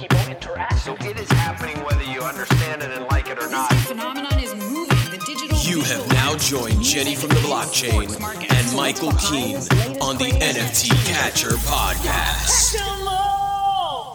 [0.00, 0.78] people interact.
[0.78, 3.70] So it is happening whether you understand it and like it or not.
[3.74, 4.96] phenomenon is moving.
[5.10, 8.08] The digital You have now joined Jenny from the blockchain
[8.50, 9.56] and Michael Keene
[10.00, 12.78] on the NFT Catcher podcast.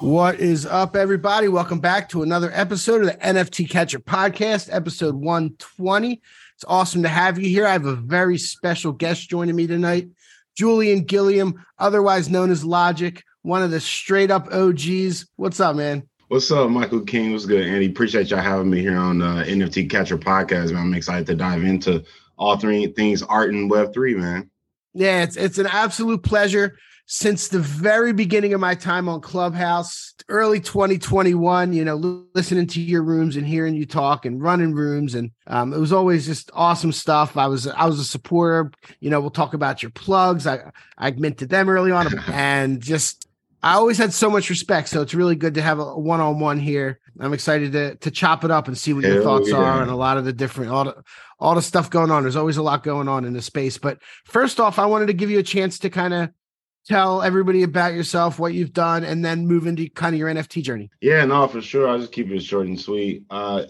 [0.01, 1.49] What is up, everybody?
[1.49, 6.21] Welcome back to another episode of the NFT Catcher Podcast, episode 120.
[6.55, 7.67] It's awesome to have you here.
[7.67, 10.09] I have a very special guest joining me tonight,
[10.57, 15.27] Julian Gilliam, otherwise known as Logik, one of the straight up OGs.
[15.35, 16.09] What's up, man?
[16.29, 17.31] What's up, Michael King?
[17.31, 17.85] What's good, Andy?
[17.85, 20.81] Appreciate y'all having me here on uh, NFT Catcher Podcast, man.
[20.81, 22.03] I'm excited to dive into
[22.37, 24.49] all three things art and Web three, man.
[24.95, 26.77] Yeah, it's it's an absolute pleasure.
[27.07, 32.81] Since the very beginning of my time on Clubhouse, early 2021, you know, listening to
[32.81, 36.49] your rooms and hearing you talk and running rooms, and um, it was always just
[36.55, 37.37] awesome stuff.
[37.37, 38.71] I was I was a supporter.
[38.99, 40.47] You know, we'll talk about your plugs.
[40.47, 43.24] I I minted them early on, and just
[43.65, 44.89] I always had so much respect.
[44.89, 46.99] So it's really good to have a one on one here.
[47.19, 49.55] I'm excited to to chop it up and see what your Hell thoughts yeah.
[49.55, 51.03] are and a lot of the different all the
[51.39, 52.21] all the stuff going on.
[52.21, 53.79] There's always a lot going on in the space.
[53.79, 56.29] But first off, I wanted to give you a chance to kind of
[56.87, 60.61] tell everybody about yourself, what you've done, and then move into kind of your NFT
[60.61, 60.91] journey.
[61.01, 61.87] Yeah, no, for sure.
[61.87, 63.23] I'll just keep it short and sweet.
[63.31, 63.63] Uh,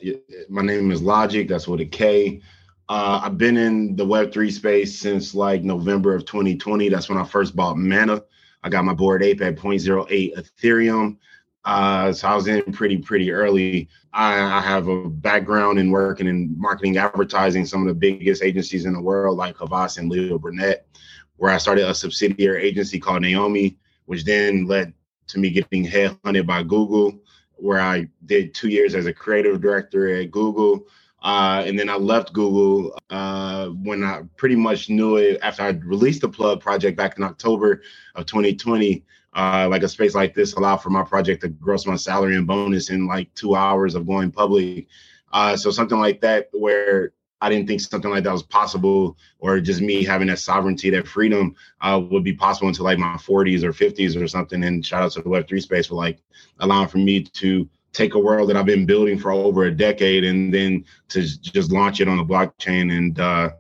[0.50, 1.48] my name is Logik.
[1.48, 2.42] That's with a K.
[2.90, 6.90] Uh, I've been in the Web3 space since like November of 2020.
[6.90, 8.22] That's when I first bought Mana.
[8.66, 11.18] I got my Bored Ape at 0.08 Ethereum.
[11.66, 13.88] Uh, so I was in pretty, pretty early.
[14.12, 18.86] I, I have a background in working in marketing, advertising, some of the biggest agencies
[18.86, 20.88] in the world, like Havas and Leo Burnett,
[21.38, 24.94] where I started a subsidiary agency called Naomi, which then led
[25.28, 27.20] to me getting headhunted by Google,
[27.58, 30.88] where I did two years as a creative director at Google.
[31.22, 35.70] Uh, and then I left Google uh, when I pretty much knew it after I
[35.70, 37.82] released the plug project back in October
[38.14, 39.04] of 2020.
[39.34, 42.48] Uh, like a space like this allowed for my project to gross my salary and
[42.48, 44.88] bonus in like two hours of going public.
[45.34, 47.12] Uh, so something like that, where
[47.42, 51.08] I didn't think something like that was possible, or just me having that sovereignty, that
[51.08, 54.64] freedom, uh, would be possible until like my 40s or 50s or something.
[54.64, 56.20] And shout out to the Web3 space for like
[56.60, 60.26] allowing for me to take a world that I've been building for over a decade
[60.26, 62.92] and then to just launch it on the blockchain.
[62.96, 63.52] And uh,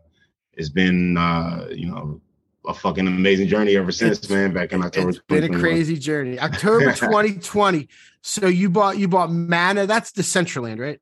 [0.53, 2.19] it's been, uh, you know,
[2.68, 4.51] a fucking amazing journey ever since, It's- man.
[4.51, 5.09] Back in October.
[5.12, 6.38] It's been a crazy journey.
[6.40, 7.88] October 2020.
[8.22, 9.85] So you bought you bought Mana.
[9.85, 11.00] That's the Decentraland, right?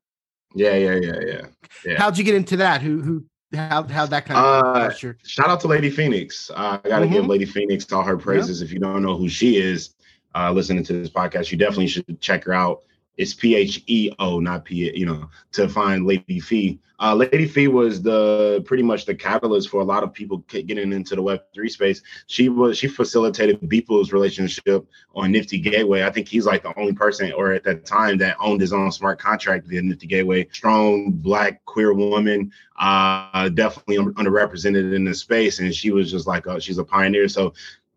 [0.53, 1.41] Yeah, yeah, yeah, yeah.
[1.85, 1.97] Yeah.
[1.97, 2.81] How'd you get into that?
[2.81, 6.51] Who who how how that kind of Uh, Shout out to Lady PheOnix.
[6.51, 7.29] Uh, I got to give Mhm.
[7.29, 8.61] Lady PheOnix all her praises.
[8.61, 9.95] If you don't know who she is,
[10.35, 12.81] uh, listening to this podcast, you definitely should check her out.
[13.17, 14.91] It's P H E O, not P.
[14.95, 16.79] You know, to find Lady Fee.
[16.99, 20.93] Uh, Lady Fee was the pretty much the catalyst for a lot of people getting
[20.93, 22.01] into the Web three space.
[22.27, 26.03] She was she facilitated Beeple's relationship on Nifty Gateway.
[26.03, 28.91] I think he's like the only person, or at that time, that owned his own
[28.91, 30.47] smart contract via Nifty Gateway.
[30.51, 36.45] Strong black queer woman, uh, definitely underrepresented in the space, and she was just like
[36.45, 37.27] a, she's a pioneer.
[37.27, 37.53] So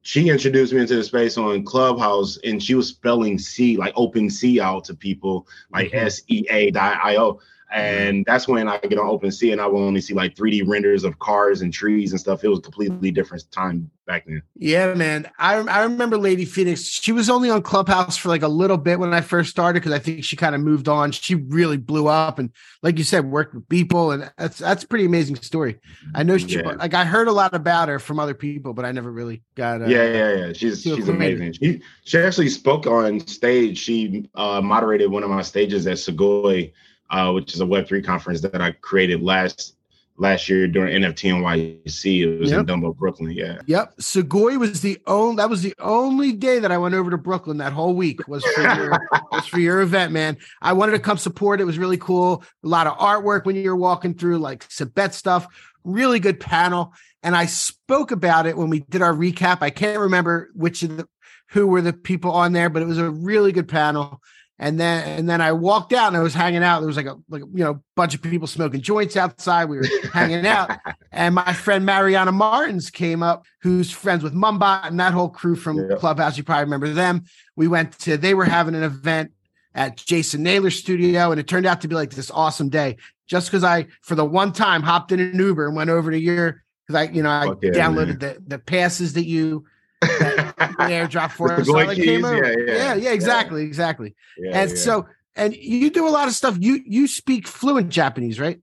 [0.06, 4.30] she introduced me into the space on Clubhouse, and she was spelling C like open
[4.30, 5.94] C out to people like Mhm.
[6.04, 7.40] S E A dot I O.
[7.72, 11.04] And that's when I get on OpenSea and I will only see like 3D renders
[11.04, 12.44] of cars and trees and stuff.
[12.44, 14.42] It was a completely different time back then.
[14.54, 15.28] Yeah, man.
[15.38, 16.88] I I remember Lady PheOnix.
[17.02, 19.92] She was only on Clubhouse for like a little bit when I first started because
[19.92, 21.10] I think she kind of moved on.
[21.12, 22.50] She really blew up and,
[22.82, 25.80] like you said, worked with people, and that's that's a pretty amazing story.
[26.14, 26.70] I know she Yeah.
[26.78, 29.82] like I heard a lot about her from other people, but I never really got.
[29.82, 30.52] Uh, yeah, yeah, yeah.
[30.52, 31.52] She's she's amazing.
[31.54, 33.78] She she actually spoke on stage.
[33.78, 36.72] She uh, moderated one of my stages at Segoy,
[37.10, 39.74] uh, which is a Web three conference that I created last
[40.18, 42.22] last year during NFT NYC.
[42.22, 42.60] It was Yep.
[42.60, 43.30] in Dumbo, Brooklyn.
[43.32, 43.58] Yeah.
[43.66, 47.18] Yep, Segoy was the only that was the only day that I went over to
[47.18, 50.38] Brooklyn that whole week was for your was for your event, man.
[50.62, 51.60] I wanted to come support.
[51.60, 52.42] It was really cool.
[52.64, 55.46] A lot of artwork when you were walking through, like Sabet stuff.
[55.84, 56.92] Really good panel.
[57.22, 59.58] And I spoke about it when we did our recap.
[59.60, 61.08] I can't remember which of the
[61.50, 64.20] who were the people on there, but it was a really good panel.
[64.58, 66.80] And then and then I walked out and I was hanging out.
[66.80, 69.66] There was like a like you know bunch of people smoking joints outside.
[69.66, 70.70] We were hanging out,
[71.12, 75.56] and my friend Mariana Martins came up, who's friends with Mumbot and that whole crew
[75.56, 75.96] from Yeah.
[75.96, 76.38] Clubhouse.
[76.38, 77.24] You probably remember them.
[77.54, 79.32] We went to they were having an event,
[79.76, 82.96] at Jason Naylor's studio, and it turned out to be like this awesome day.
[83.28, 86.18] Just because I, for the one time, hopped in an Uber and went over to
[86.18, 89.66] your because I, you know, I Fuck downloaded the the passes that you
[90.01, 91.67] airdrop for With the us.
[91.67, 92.05] So I Goy like keys?
[92.05, 92.35] came over.
[92.43, 93.11] Yeah, yeah, yeah, yeah.
[93.11, 94.15] exactly, exactly.
[94.37, 94.75] Yeah, and yeah.
[94.77, 95.05] so,
[95.35, 96.57] and you do a lot of stuff.
[96.59, 98.59] You you speak fluent Japanese, right?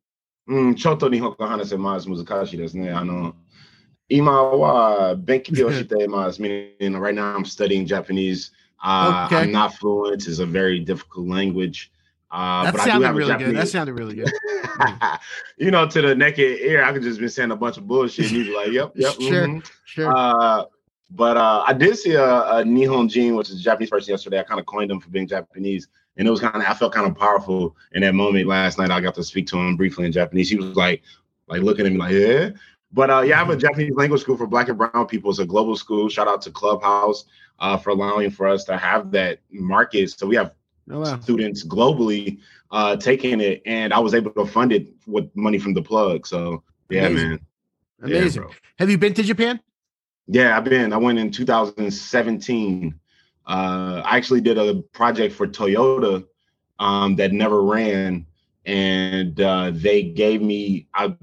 [0.50, 2.08] うん、ちょっと日本語話せます。
[2.08, 2.90] 難しいですね。
[2.90, 3.34] あの、
[4.08, 6.40] 今は勉強しています。
[6.40, 8.50] Meaning, right now I'm studying Japanese.
[8.82, 9.42] Uh, Okay.
[9.42, 10.26] I'm not fluent.
[10.26, 11.90] It's a very difficult language.
[12.30, 13.40] Uh, that but I do sounded have a really good.
[13.40, 14.32] That Japanese- sounded really good.
[15.58, 18.26] you know, to the naked ear, I could just been saying a bunch of bullshit.
[18.26, 19.14] And you'd be like, yep, yep.
[19.20, 19.70] Sure, mhm.
[19.84, 20.16] Sure.
[20.16, 20.64] Uh,
[21.15, 24.39] but uh, I did see a, a Nihon Jin, which is a Japanese person yesterday.
[24.39, 25.87] I kind of coined him for being Japanese.
[26.17, 28.89] And it was kind of, I felt kind of powerful in that moment last night.
[28.89, 30.49] I got to speak to him briefly in Japanese.
[30.49, 31.03] He was like,
[31.47, 32.49] like looking at me like, yeah.
[32.91, 35.29] But uh, yeah, I have a Japanese language school for Black and Brown people.
[35.29, 36.09] It's a global school.
[36.09, 37.25] Shout out to Clubhouse
[37.59, 40.11] uh, for allowing for us to have that market.
[40.11, 40.53] So we have
[40.91, 41.19] oh wow.
[41.19, 42.39] students globally
[42.71, 46.27] uh, taking it, and I was able to fund it with money from the plug.
[46.27, 47.29] So yeah, Amazing.
[47.29, 47.39] man.
[48.03, 48.41] Amazing.
[48.43, 48.51] bro.
[48.77, 49.59] Have you been to Japan?
[50.27, 50.93] Yeah, I've been.
[50.93, 52.99] I went in 2017.
[53.45, 56.25] Uh, I actually did a project for Toyota
[56.79, 58.25] um, that never ran,
[58.65, 61.15] and uh, they gave me I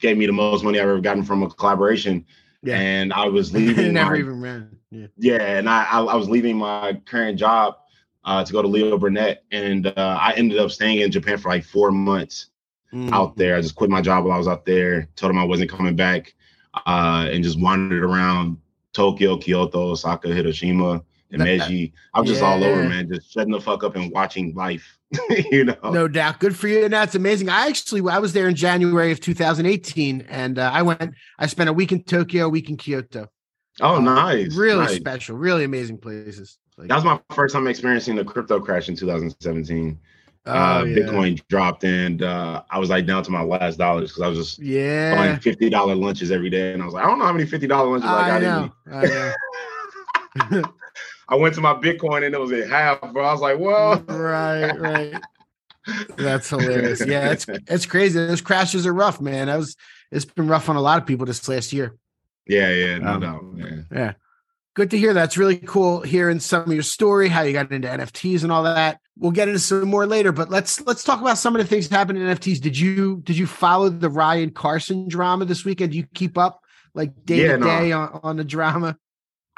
[0.00, 2.24] gave me the most money I've ever gotten from a collaboration.
[2.62, 2.76] Yeah.
[2.78, 3.92] And I was leaving.
[3.92, 4.76] never my- even ran.
[4.90, 5.06] Yeah.
[5.16, 7.76] yeah, and I I, I was leaving my current job
[8.24, 11.48] uh, to go to Leo Burnett, and uh, I ended up staying in Japan for
[11.50, 12.46] like four months
[12.92, 13.12] Mm.
[13.12, 13.54] out there.
[13.54, 15.08] I just quit my job while I was out there.
[15.14, 16.34] Told them I wasn't coming back,
[16.74, 18.56] uh, and just wandered around
[18.92, 21.02] Tokyo, Kyoto, Osaka, Hiroshima,
[21.32, 21.92] and Meiji.
[22.14, 24.98] I was just all over, man, just shutting the fuck up and watching life.
[25.50, 25.76] you know.
[25.84, 26.38] No doubt.
[26.38, 26.84] Good for you.
[26.84, 27.48] And that's amazing.
[27.48, 31.68] I actually I was there in January of 2018 and uh, I went I spent
[31.68, 33.28] a week in Tokyo, a week in Kyoto.
[33.80, 34.54] Oh, Uh, nice.
[34.54, 34.96] Really nice.
[34.96, 36.58] special, really amazing places.
[36.76, 39.98] Like, That was my first time experiencing the crypto crash in 2017.
[40.46, 40.96] Oh, uh, yeah.
[40.96, 44.38] Bitcoin dropped, and uh, I was like down to my last dollars because I was
[44.38, 45.14] just Yeah.
[45.14, 47.46] buying fifty dollar lunches every day, and I was like, I don't know how many
[47.46, 48.62] fifty dollar lunches I I got in know.
[48.62, 48.72] me.
[50.36, 50.62] I.
[51.28, 53.24] I went to my Bitcoin and it was at half, bro.
[53.24, 55.14] I was like, well, right, right.
[56.16, 57.04] That's hilarious.
[57.06, 58.18] Yeah, it's it's crazy.
[58.26, 59.46] Those crashes are rough, man.
[59.46, 59.76] That was
[60.10, 61.96] it's been rough on a lot of people this last year.
[62.46, 63.86] yeah, yeah, no Um, doubt, man.
[63.92, 64.12] Yeah.
[64.74, 65.14] Good to hear.
[65.14, 68.64] That's really cool hearing some of your story, how you got into NFTs and all
[68.64, 69.00] that.
[69.20, 71.88] We'll get into some more later, but let's let's talk about some of the things
[71.88, 72.58] that happened in NFTs.
[72.58, 75.92] Did you did you follow the Ryan Carson drama this weekend?
[75.92, 76.62] Do you keep up
[76.94, 77.66] like day Yeah, to no.
[77.66, 78.96] day on, on the drama?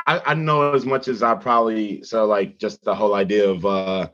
[0.04, 3.64] I, I know as much as I probably so like just the whole idea of
[3.64, 4.08] uh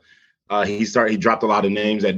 [0.51, 2.15] uh he started he dropped a lot of names that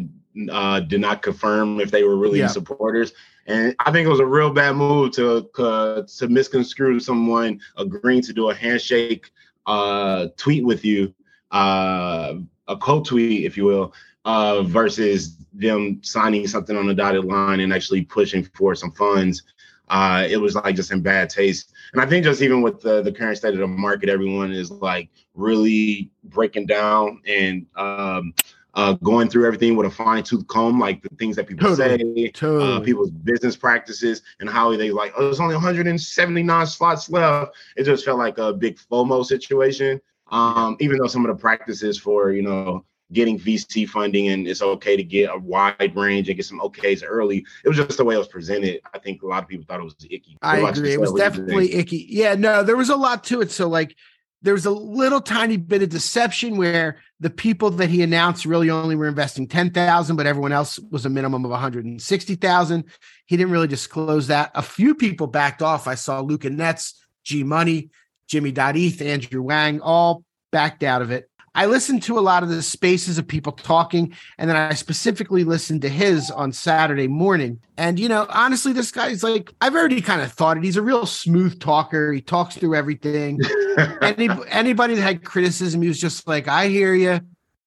[0.51, 2.47] uh did not confirm if they were really Yeah.
[2.47, 3.13] supporters.
[3.47, 8.21] And I think it was a real bad move to uh, to misconstrue someone agreeing
[8.23, 9.31] to do a handshake
[9.67, 11.13] uh tweet with you,
[11.51, 12.33] uh
[12.71, 17.73] a co-tweet, if you will, uh versus them signing something on the dotted line and
[17.73, 19.43] actually pushing for some funds.
[19.89, 21.73] Uh, it was like just in bad taste.
[21.91, 24.71] And I think just even with the, the current state of the market, everyone is
[24.71, 28.33] like really breaking down and um,
[28.73, 32.31] uh, going through everything with a fine tooth comb, like the things that people Totally,
[32.33, 37.53] say, uh, people's business practices, and how they like, oh, there's only 179 slots left.
[37.75, 39.99] It just felt like a big FOMO situation.
[40.31, 44.61] Um, even though some of the practices for, you know, getting VC funding and it's
[44.61, 47.45] okay to get a wide range and get some okays early.
[47.63, 48.79] It was just the way it was presented.
[48.93, 50.37] I think a lot of people thought it was icky.
[50.41, 50.93] I agree.
[50.93, 51.37] It was What do you think?
[51.47, 52.07] definitely icky.
[52.09, 53.51] Yeah, no, there was a lot to it.
[53.51, 53.95] So like
[54.41, 58.69] there was a little tiny bit of deception where the people that he announced really
[58.69, 62.83] only were investing 10,000, but everyone else was a minimum of 160,000.
[63.25, 64.51] He didn't really disclose that.
[64.55, 65.87] A few people backed off.
[65.87, 67.91] I saw Luca Netz, G Money,
[68.31, 71.29] Jimmy Eth, Andrew Wang, all backed out of it.
[71.53, 75.43] I listened to a lot of the spaces of people talking, and then I specifically
[75.43, 77.59] listened to his on Saturday morning.
[77.75, 80.63] And you know, honestly, this guy's like I've already kind of thought it.
[80.63, 82.13] He's a real smooth talker.
[82.13, 83.41] He talks through everything.
[84.01, 87.19] Any, anybody that had criticism, he was just like, "I hear you,"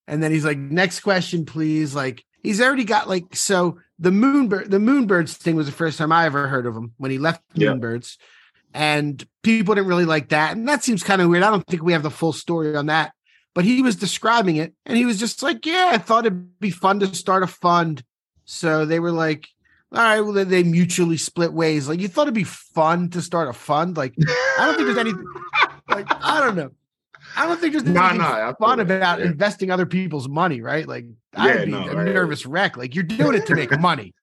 [0.09, 4.71] and then he's like, "Next question, please." Like he's already got like so the moonbird
[4.71, 7.43] the moonbirds thing was the first time I ever heard of him when he left
[7.53, 7.69] Yeah.
[7.73, 8.17] moonbirds,
[8.75, 11.43] and people didn't really like that, and that seems kind of weird.
[11.43, 13.13] I don't think we have the full story on that
[13.55, 16.71] but he was describing it and he was just like, Yeah, I thought it'd be
[16.71, 18.03] fun to start a fund.
[18.45, 19.49] So they were like,
[19.93, 21.89] All right, well, they mutually split ways.
[21.89, 23.97] Like, you thought it'd be fun to start a fund?
[23.97, 25.25] Like, I don't think there's anything,
[25.89, 26.73] like, I don't know.
[27.37, 29.27] I don't think there's anything feel fun about yeah.
[29.27, 30.87] investing other people's money, right?
[30.87, 32.13] Like, Yeah, I'd be no, a right.
[32.13, 32.77] nervous wreck.
[32.77, 34.15] Like, you're doing it to make money.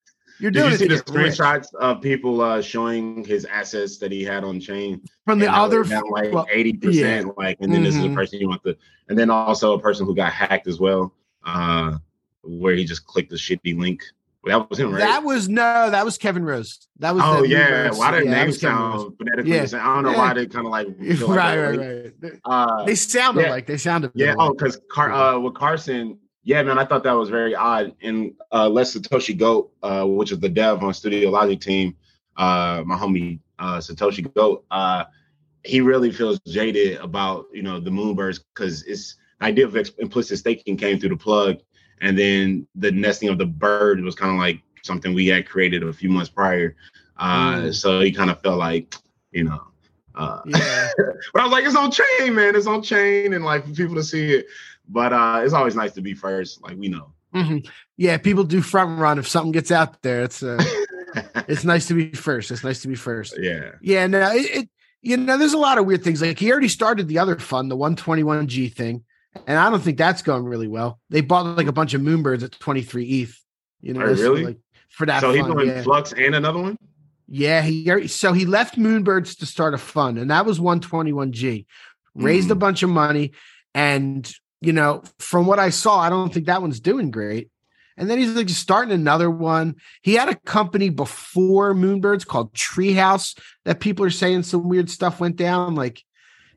[0.42, 1.34] You're Did you see the get rich.
[1.38, 5.02] screenshots of people uh, showing his assets that he had on chain?
[5.26, 8.16] from the other, down like well, eighty percent, like, and then this is a Mhm.
[8.16, 8.76] person you want to,
[9.08, 11.14] and then also a person who got hacked as well.
[11.44, 11.98] uh,
[12.44, 14.04] where he just clicked the shitty link.
[14.46, 15.00] That was him, right?
[15.00, 16.88] That was no, that was Kevin Rose.
[17.00, 19.02] That was oh yeah, why did Yeah, that name was Kevin Rose.
[19.02, 19.66] sound phonetically Yeah.
[19.66, 19.80] the?
[19.82, 20.18] I don't know Yeah.
[20.18, 22.34] why they kind of like like right, right, right.
[22.46, 23.50] Uh, They sounded yeah.
[23.52, 24.12] like they sounded.
[24.16, 24.34] Yeah.
[24.40, 27.94] Oh, because Car- uh, with Carson, yeah, man, I thought that was very odd.
[28.02, 31.96] And uh, Les Satoshi Goat, uh, which is the dev on Studio Logik team,
[32.38, 35.06] uh, my homie uh, Satoshi Goat, uh,
[35.64, 39.92] he really feels jaded about you know the Moonbirds because it's the idea of ex-
[40.00, 41.58] implicit staking came through the plug,
[42.02, 45.84] and then the nesting of the bird was kind of like something we had created
[45.84, 46.76] a few months prior.
[47.18, 47.76] Uh, Mm.
[47.76, 48.96] So he kind of felt like,
[49.32, 49.62] you know.
[50.16, 50.90] Uh, Yeah.
[51.34, 52.56] but I was like, it's on chain, man.
[52.56, 54.48] It's on chain, and like for people to see it.
[54.92, 57.14] But uh it's always nice to be first, like we know.
[57.34, 57.66] Mhm.
[57.98, 60.24] Yeah, people do front run if something gets out there.
[60.24, 60.62] It's uh,
[61.48, 62.52] it's nice to be first.
[62.52, 63.36] It's nice to be first.
[63.40, 63.72] yeah.
[63.82, 64.70] Yeah, no, it, it
[65.02, 66.22] you know, there's a lot of weird things.
[66.22, 69.04] Like he already started the other fund, the 121G thing,
[69.48, 71.00] and I don't think that's going really well.
[71.10, 73.40] They bought like a bunch of moonbirds at 23 ETH.
[73.82, 74.46] You know, Oh, really?
[74.46, 74.58] like,
[74.90, 75.22] for that.
[75.22, 75.82] so he's doing yeah.
[75.84, 76.78] Flux and another one?
[77.34, 81.66] Yeah, he so he left Moonbirds to start a fund, and that was 121G.
[82.14, 82.52] Raised Mm.
[82.52, 83.32] a bunch of money,
[83.74, 84.30] and
[84.62, 87.50] you know, from what I saw, I don't think that one's doing great.
[87.98, 89.76] And then he's like starting another one.
[90.02, 95.20] He had a company before Moonbirds called Treehouse that people are saying some weird stuff
[95.20, 95.76] went down.
[95.76, 96.04] Like,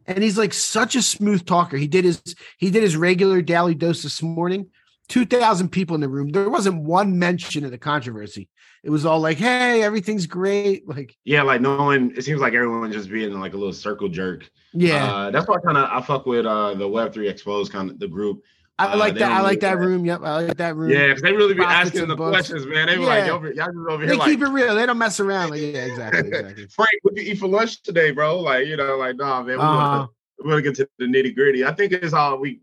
[0.07, 1.77] and he's like such a smooth talker.
[1.77, 2.23] He did his
[2.59, 4.71] he did his regular daily dose this morning.
[5.09, 6.31] Two thousand people in the room.
[6.31, 8.49] There wasn't one mention of the controversy.
[8.85, 12.53] It was all like, "Hey, everything's great." Like, Yeah, like no one it seems like
[12.53, 14.49] everyone just being like a little circle jerk.
[14.75, 17.91] yeah, Uh that's why I kind of I fuck with uh the Web3 Exposed kind
[17.91, 18.43] of the group.
[18.79, 19.33] I uh, like they that.
[19.33, 20.05] I like that room.
[20.05, 20.91] Yep, I like that room.
[20.91, 22.49] Yeah, because they really be Profits asking the books.
[22.49, 22.89] questions, man.
[22.89, 23.27] They be like, Yeah.
[23.29, 24.75] y'all, y'all just over they here like keep it real.
[24.75, 25.51] They don't mess around.
[25.51, 26.67] Like, yeah, exactly, exactly.
[26.71, 28.41] Frank, what you eat for lunch today, bro?
[28.41, 29.77] Like, you know, like, nah, man, we Uh-huh.
[29.77, 30.09] wanna,
[30.43, 31.65] we wanna get to the nitty gritty.
[31.65, 32.61] I think it's all we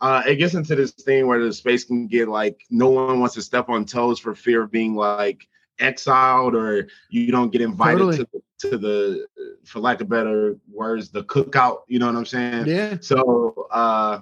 [0.00, 3.34] uh it gets into this thing where the space can get like no one wants
[3.34, 5.46] to step on toes for fear of being like
[5.80, 8.16] exiled or you don't get invited Totally.
[8.18, 9.26] to the to the
[9.64, 12.66] for lack of better words, the cookout, you know what I'm saying?
[12.66, 14.20] Yeah, So uh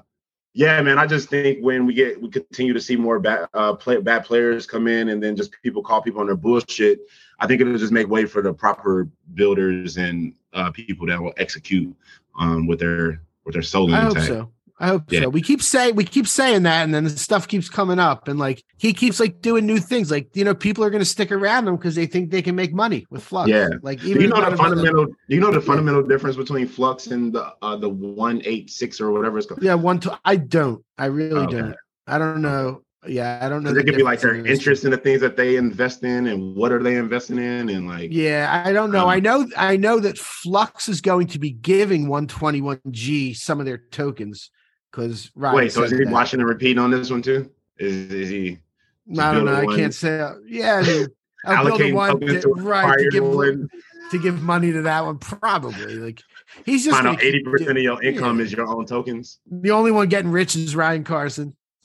[0.54, 3.74] yeah, man, I just think when we get we continue to see more bad uh
[3.74, 7.00] play, bad players come in and then just people call people on their bullshit,
[7.38, 11.34] I think it'll just make way for the proper builders and uh people that will
[11.36, 11.94] execute
[12.38, 14.26] um with their with their soul I hope intact.
[14.28, 14.50] so.
[14.80, 15.22] I hope Yeah.
[15.22, 15.28] so.
[15.28, 18.38] We keep saying we keep saying that, and then the stuff keeps coming up, and
[18.38, 20.10] like he keeps like doing new things.
[20.10, 22.54] Like you know, people are going to stick around him because they think they can
[22.54, 23.50] make money with Flux.
[23.50, 23.68] Yeah.
[23.82, 27.08] like Do even you know the fundamental do you know the fundamental difference between flux
[27.08, 29.62] and the uh the one eight six or whatever it's called?
[29.62, 29.98] Yeah, one.
[30.00, 30.84] Two, I don't.
[30.96, 31.56] I really Okay.
[31.58, 31.76] don't.
[32.06, 32.82] I don't know.
[33.06, 33.70] Yeah, I don't know.
[33.70, 36.54] It could be like their in interest in the things that they invest in and
[36.56, 39.04] what are they investing in and like Yeah, I don't know.
[39.04, 39.46] Um, I know.
[39.56, 44.50] I know that Flux is going to be giving 121G some of their tokens
[44.98, 46.08] because wait, so is he that.
[46.08, 47.50] watching and repeating on this one too?
[47.78, 48.58] Is is he
[49.18, 49.54] I don't know.
[49.54, 50.18] I can't say.
[50.46, 51.06] Yeah, I mean,
[51.46, 53.68] I'll build a allocating one to, right to give one?
[54.10, 55.18] to give money to that one.
[55.18, 56.22] Probably like
[56.66, 58.44] he's just gonna eighty percent of your income yeah.
[58.44, 59.38] is your own tokens.
[59.50, 61.56] the only one getting rich is Ryan Carson.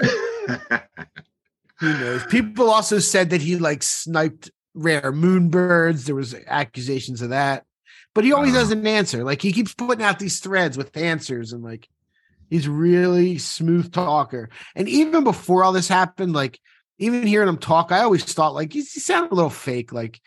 [1.79, 2.25] Who knows?
[2.27, 6.05] People also said that he like sniped rare moonbirds.
[6.05, 7.65] There was accusations of that,
[8.13, 8.61] but he always Uh-huh.
[8.61, 9.23] doesn't answer.
[9.23, 11.87] Like he keeps putting out these threads with answers, and like
[12.53, 14.49] he's really smooth talker.
[14.75, 16.59] And even before all this happened, like
[16.99, 19.91] even hearing him talk, I always thought like he's, he sounded a little fake.
[19.91, 20.21] Like,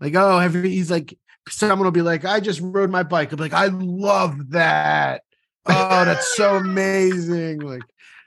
[0.00, 1.18] like oh, every, he's like
[1.48, 3.30] someone will be like, I just rode my bike.
[3.30, 5.22] I'm like, I love that.
[5.66, 7.60] Oh, that's so amazing.
[7.60, 7.82] Like,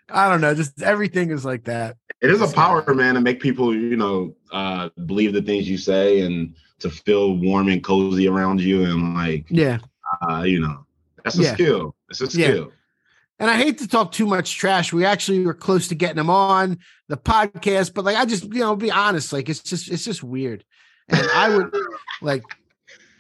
[0.10, 1.98] I don't know, just everything is like that.
[2.22, 5.78] it is a power, man, to make people, you know, uh, believe the things you
[5.78, 9.80] say and to feel warm and cozy around you and like, Yeah.
[10.22, 10.86] uh, you know,
[11.24, 11.54] that's a Yeah.
[11.56, 11.96] skill.
[12.10, 12.66] It's a Yeah.
[13.40, 14.92] And I hate to talk too much trash.
[14.92, 18.60] We actually were close to getting him on the podcast, but like I just, you
[18.60, 20.66] know, be honest, like it's just it's just weird.
[21.08, 21.74] And I would
[22.22, 22.44] like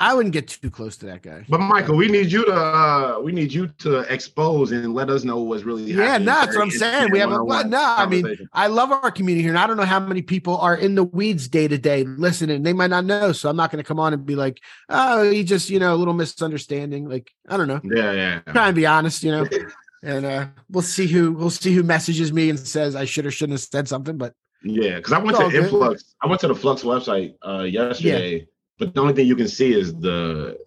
[0.02, 1.46] I wouldn't get too close to that guy.
[1.50, 5.26] But Michael, we need you to uh, we need you to expose and let us
[5.26, 6.06] know what's really happening.
[6.06, 7.12] Yeah, no, that's what I'm saying.
[7.12, 8.50] We have a well, no, I mean.
[8.54, 11.04] I love our community here, and I don't know how many people are in the
[11.04, 12.64] weeds day to day listening.
[12.64, 15.30] They might not know, so I'm not going to come on and be like, "Oh,
[15.30, 17.82] he just, you know, a little misunderstanding." Like, I don't know.
[17.84, 18.40] yeah, yeah.
[18.54, 19.48] Try and be honest, you know.
[20.03, 23.32] And uh we'll see who we'll see who messages me and says I should or
[23.32, 24.18] shouldn't have said something.
[24.18, 25.63] But Yeah, because I went to good.
[25.63, 26.15] Influx.
[26.22, 29.74] I went to the Flux website uh, yesterday, but the only thing you can see
[29.74, 30.58] is the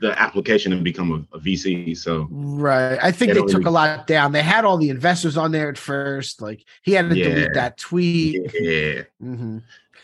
[0.00, 1.96] the application and become a, a VC.
[1.96, 4.32] So right, I think They they took really- a lot down.
[4.32, 6.40] They had all the investors on there at first.
[6.40, 7.24] Like he had to Yeah.
[7.28, 8.52] delete that tweet.
[8.54, 9.58] yeah, hmm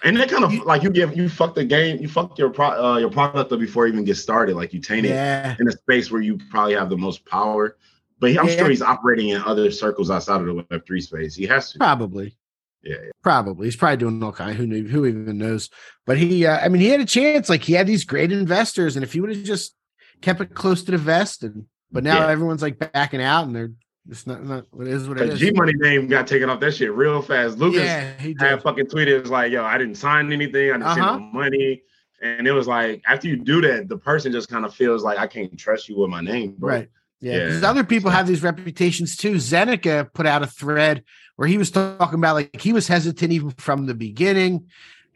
[0.04, 2.66] and they kind of like you give you fuck the game, you fuck your pro
[2.68, 4.54] uh, your product up before it even get started.
[4.56, 7.76] Like you taint it Yeah, in a space where you probably have the most power.
[8.18, 8.56] But I'm Yeah.
[8.56, 11.34] sure he's operating in other circles outside of the Web three space.
[11.34, 11.78] He has to.
[11.78, 12.36] Probably.
[12.82, 13.10] Yeah, yeah.
[13.22, 13.66] Probably.
[13.66, 14.56] He's probably doing all kind.
[14.56, 14.86] Who knew?
[14.86, 15.68] Who even knows?
[16.06, 17.48] But he, uh, I mean, he had a chance.
[17.48, 19.74] Like he had these great investors, and if he would have just
[20.22, 22.28] kept it close to the vest, and but now Yeah.
[22.30, 23.72] everyone's like backing out, and they're
[24.08, 25.40] it's not not what it is what it is.
[25.40, 27.58] G Money name got taken off that shit real fast.
[27.58, 30.74] Lucas yeah, he had fucking tweeted, it was like, yo, I didn't sign anything, I
[30.74, 31.18] didn't send Uh-huh.
[31.18, 31.82] no money.
[32.22, 35.18] And it was like, after you do that, the person just kind of feels like
[35.18, 36.74] I can't trust you with my name, bro.
[36.74, 36.88] Right.
[37.20, 37.70] Yeah, because Yeah.
[37.70, 39.34] other people have these reputations too.
[39.34, 41.02] Zeneca put out a thread
[41.36, 44.66] where he was talking about like he was hesitant even from the beginning,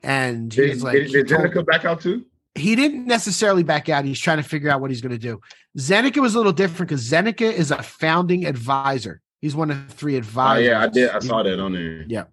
[0.03, 2.25] and he Did, was like, did, he did told- back out too?
[2.57, 4.05] he didn't necessarily back out.
[4.05, 5.41] He's trying to figure out what he's going to do.
[5.79, 9.21] Zeneca was a little different because Zeneca is a founding advisor.
[9.41, 10.67] He's one of the three advisors.
[10.67, 11.11] Oh, yeah, I did.
[11.11, 12.05] I saw that on there.
[12.09, 12.25] Yeah.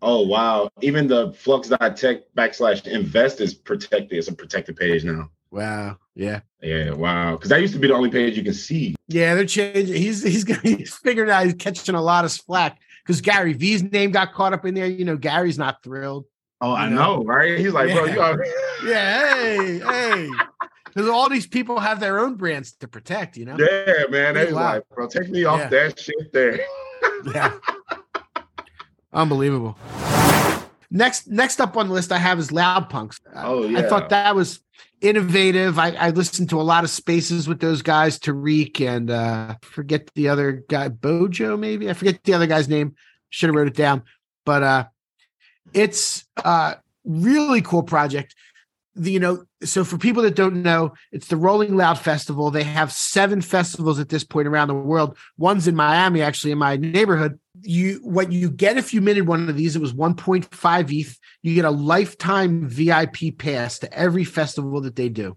[0.00, 0.70] Oh wow.
[0.80, 4.16] Even the flux.tech backslash invest is protected.
[4.16, 5.30] It's a protected page now.
[5.50, 5.96] Wow.
[6.14, 6.40] Yeah.
[6.62, 7.32] Yeah, wow.
[7.36, 8.96] Because that used to be the only page you can see.
[9.06, 9.94] Yeah, they're changing.
[9.94, 13.82] He's he's gonna he's figured out he's catching a lot of slack because Gary V's
[13.82, 14.86] name got caught up in there.
[14.86, 16.26] You know, Gary's not thrilled.
[16.60, 17.24] Oh, I know, know?
[17.24, 17.56] right?
[17.58, 18.30] He's like, bro, you Yeah.
[18.30, 18.44] are
[18.84, 20.30] Yeah, hey, hey.
[20.86, 23.56] Because all these people have their own brands to protect, you know?
[23.58, 24.34] Yeah, man.
[24.34, 25.68] They like, bro, take me off Yeah.
[25.68, 26.58] that shit there.
[27.32, 27.52] Yeah.
[29.12, 29.76] Unbelievable.
[30.90, 33.20] Next, next up on the list I have is Loud Punks.
[33.36, 33.80] Oh, yeah.
[33.80, 34.60] I thought that was
[35.00, 35.78] innovative.
[35.78, 40.10] I, I listened to a lot of spaces with those guys, Tariq and uh forget
[40.14, 41.88] the other guy, Bojo, maybe.
[41.88, 42.94] I forget the other guy's name.
[43.30, 44.02] Should have wrote it down.
[44.44, 44.84] But uh
[45.72, 46.74] it's uh
[47.04, 48.34] really cool project.
[48.94, 52.50] The, you know, so for people that don't know, it's the Rolling Loud Festival.
[52.50, 55.16] They have seven festivals at this point around the world.
[55.36, 57.38] One's in Miami, actually, in my neighborhood.
[57.62, 61.18] You what you get if you minted one of these, it was 1.5 ETH.
[61.42, 65.36] You get a lifetime VIP pass to every festival that they do,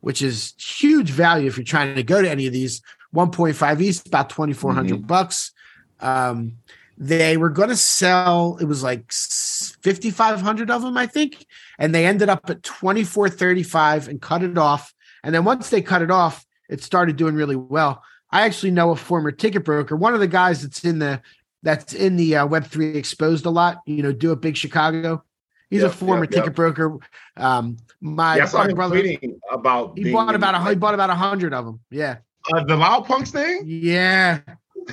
[0.00, 2.82] which is huge value if you're trying to go to any of these.
[3.14, 5.52] 1.5 ETH, about 2,400 bucks.
[6.00, 6.58] Um,
[6.98, 11.46] they were going to sell, it was like 5,500 of them, I think.
[11.78, 14.92] And they ended up at 2435 and cut it off.
[15.22, 18.02] And then once they cut it off, it started doing really well.
[18.30, 21.22] I actually know a former ticket broker, one of the guys that's in the
[21.62, 23.80] that's in the uh, Web three exposed a lot.
[23.86, 25.24] You know, do it big Chicago.
[25.70, 26.54] He's a former yep, ticket yep.
[26.54, 26.98] broker.
[27.36, 30.94] Um, my, yeah, I saw him brother, tweeting about he bought about a he bought
[30.94, 31.80] about a hundred of them.
[31.90, 32.18] Yeah,
[32.52, 33.62] uh, the Loud Punks thing.
[33.66, 34.40] yeah.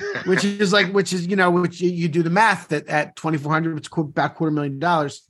[0.26, 3.16] which is like, which is you know, which you, you do the math that at
[3.16, 5.22] twenty four hundred, it's about quarter million dollars.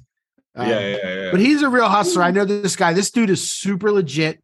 [0.57, 1.31] Um, yeah, yeah, yeah.
[1.31, 2.23] But he's a real hustler.
[2.23, 2.93] I know this guy.
[2.93, 4.43] This dude is super legit.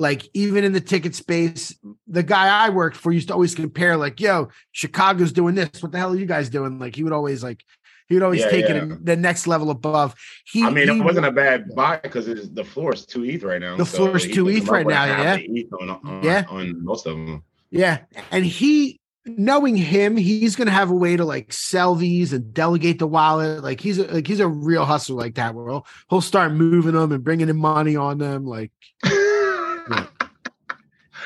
[0.00, 3.96] Like even in the ticket space, the guy I worked for used to always compare,
[3.96, 5.82] like, "Yo, Chicago's doing this.
[5.82, 7.64] What the hell are you guys doing?" Like he would always like,
[8.08, 8.84] he would always Yeah, take yeah.
[8.84, 10.14] it the next level above.
[10.46, 13.42] He, I mean, he- it wasn't a bad buy because the floor is two ETH
[13.42, 13.76] right now.
[13.76, 15.36] The floor's he 2 was ETH right now, yeah.
[15.40, 16.44] ETH on, on, Yeah.
[16.48, 17.42] on most of them.
[17.70, 17.98] Yeah.
[18.30, 22.98] And he knowing him, he's gonna have a way to like sell these and delegate
[22.98, 23.62] the wallet.
[23.62, 26.92] Like he's a like he's a real hustler like that where he'll, he'll start moving
[26.92, 28.46] them and bringing in money on them.
[28.46, 28.70] Like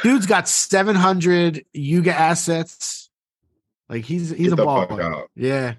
[0.02, 3.10] dude's got 700 Yuga assets.
[3.88, 4.86] Like he's he's Get a the ball.
[4.86, 5.28] fuck.
[5.36, 5.74] Yeah.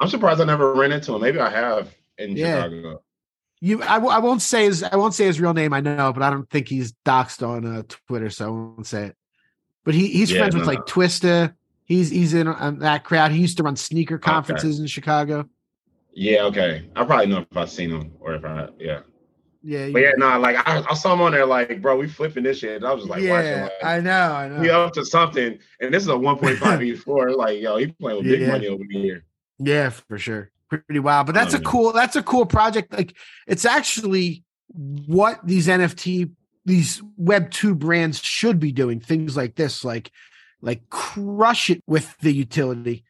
[0.00, 1.20] I'm surprised I never ran into him.
[1.22, 2.64] Maybe I have in Yeah.
[2.64, 3.02] Chicago.
[3.60, 6.12] You I, w- I won't say his I won't say his real name, I know,
[6.12, 9.16] but I don't think he's doxed on uh, Twitter, so I won't say it.
[9.84, 10.72] But he he's Yeah, friends with no.
[10.72, 11.54] like Twista.
[11.84, 13.30] He's he's in on that crowd.
[13.32, 15.48] He used to run sneaker conferences in Chicago.
[16.12, 16.88] Yeah, okay.
[16.96, 19.00] I probably know if I've seen him or if I, yeah.
[19.68, 22.44] Yeah, But yeah, nah, like I, I saw him on there, like, bro, we flipping
[22.44, 22.76] this shit.
[22.76, 24.60] And I was just like, yeah, watching, like, I know, I know.
[24.60, 25.58] we up to something.
[25.80, 27.32] And this is a 1.5 E four.
[27.32, 28.52] Like, yo, he playing with big Yeah.
[28.52, 29.24] money over here.
[29.58, 30.52] Yeah, for sure.
[30.70, 31.26] Pretty wild.
[31.26, 32.92] But that's a cool, that's a cool project.
[32.92, 33.16] Like
[33.48, 36.30] it's actually what these NFT,
[36.64, 39.00] these web two brands should be doing.
[39.00, 40.12] Things like this, like
[40.60, 43.02] like crush it with the utility.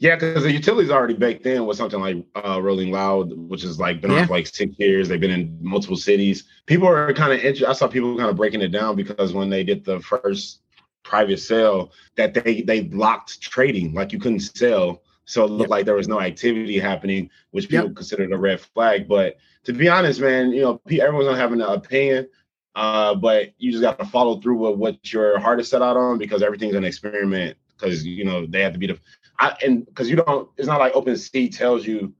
[0.00, 3.78] Yeah, because the utility's already baked in with something like uh, Rolling Loud, which has
[3.78, 4.22] like been Yeah.
[4.22, 5.08] on for like six years.
[5.08, 6.44] They've been in multiple cities.
[6.64, 7.68] People are kind of interested.
[7.68, 10.62] I saw people kind of breaking it down because when they did the first
[11.02, 15.02] private sale, that they they blocked trading, like you couldn't sell.
[15.26, 15.70] So it looked Yep.
[15.70, 17.96] like there was no activity happening, which people Yep.
[17.96, 19.06] considered a red flag.
[19.06, 22.26] But to be honest, man, you know, everyone's gonna have an opinion.
[22.74, 25.96] Uh, but you just got to follow through with what your heart is set out
[25.98, 27.58] on because everything's an experiment.
[27.76, 28.98] Because you know they have to be the
[29.40, 32.12] I, and because you don't, it's not like OpenSea tells you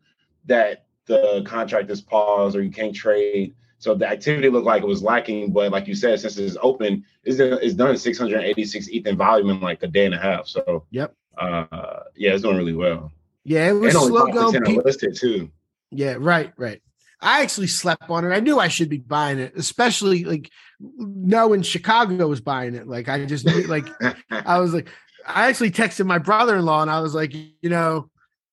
[0.46, 3.54] that the contract is paused or you can't trade.
[3.78, 7.04] So the activity looked like it was lacking, but like you said, since it's open,
[7.24, 10.46] it's, it's done 686 ETH in volume in like a day and a half.
[10.46, 11.14] So Yep.
[11.38, 13.12] uh, yeah, it's doing really well.
[13.44, 14.32] Yeah, it was slow going.
[14.52, 15.50] percent Pe- listed too.
[15.90, 16.80] yeah, right, right.
[17.22, 18.34] I actually slept on it.
[18.34, 22.86] I knew I should be buying it, especially like knowing Chicago was buying it.
[22.86, 23.86] Like I just knew, like
[24.30, 24.88] I was like,
[25.26, 28.10] I actually texted my brother-in-law and I was like, you know,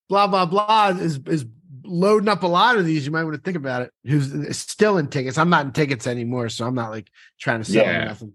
[0.10, 1.45] blah blah blah is is
[1.84, 3.06] loading up a lot of these.
[3.06, 3.91] You might want to think about it.
[4.06, 5.38] Who's still in tickets?
[5.38, 8.06] I'm not in tickets anymore, so I'm not like trying to sell Yeah.
[8.06, 8.34] nothing.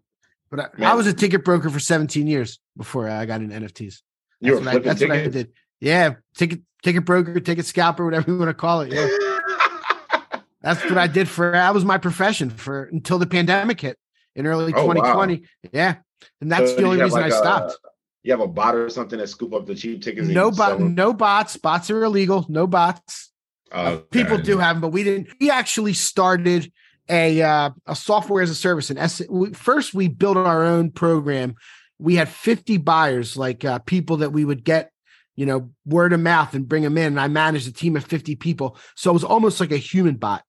[0.51, 4.01] But I, I was a ticket broker for 17 years before I got into NFTs.
[4.41, 5.53] You were That's, what I, that's what I did.
[5.81, 8.93] Yeah, ticket ticket broker, ticket scalper, whatever you want to call it.
[8.93, 9.09] Yeah,
[10.61, 11.53] that's what I did for.
[11.53, 13.99] That was my profession for until the pandemic hit
[14.35, 14.95] in early Oh, wow.
[14.95, 15.43] 2020.
[15.73, 15.97] Yeah,
[16.41, 17.77] and that's So the only reason like I a- stopped.
[18.23, 20.29] You have a bot or something that scoop up the cheap tickets.
[20.29, 21.57] No bot, no bots.
[21.57, 22.47] Bots are illegal.
[22.49, 23.31] No bots.
[23.73, 25.29] Oh, People do have them, but we didn't.
[25.41, 26.71] We actually started
[27.09, 28.91] a uh, a software as a service.
[28.91, 31.55] And S- we, first, we built our own program.
[31.99, 34.91] We had 50 buyers, like uh, people that we would get,
[35.37, 37.07] you know, word of mouth and bring them in.
[37.07, 40.17] And I managed a team of 50 people, so it was almost like a human
[40.17, 40.45] bot.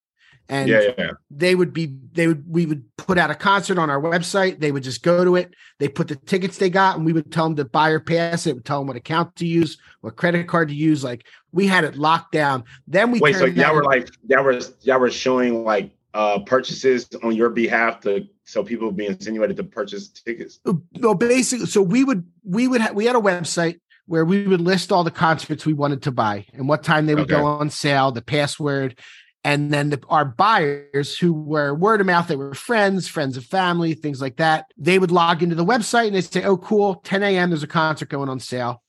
[0.49, 1.11] And Yeah, yeah.
[1.31, 4.71] they would be they would we would put out a concert on our website they
[4.71, 7.45] would just go to it they put the tickets they got and we would tell
[7.45, 10.47] them to buy or pass it would tell them what account to use what credit
[10.47, 13.83] card to use like we had it locked down then we Wait, so y'all were
[13.83, 18.87] like y'all were y'all were showing like uh purchases on your behalf to so people
[18.87, 20.59] would be insinuated to purchase tickets.
[20.99, 24.59] well basically so we would we would ha- we had a website where we would
[24.61, 27.35] list all the concerts we wanted to buy and what time they would Okay.
[27.41, 28.99] go on sale the password
[29.43, 33.45] and then the, our buyers who were word of mouth they were friends friends of
[33.45, 36.95] family things like that they would log into the website and they'd say oh cool
[36.95, 38.81] 10 a.m there's a concert going on sale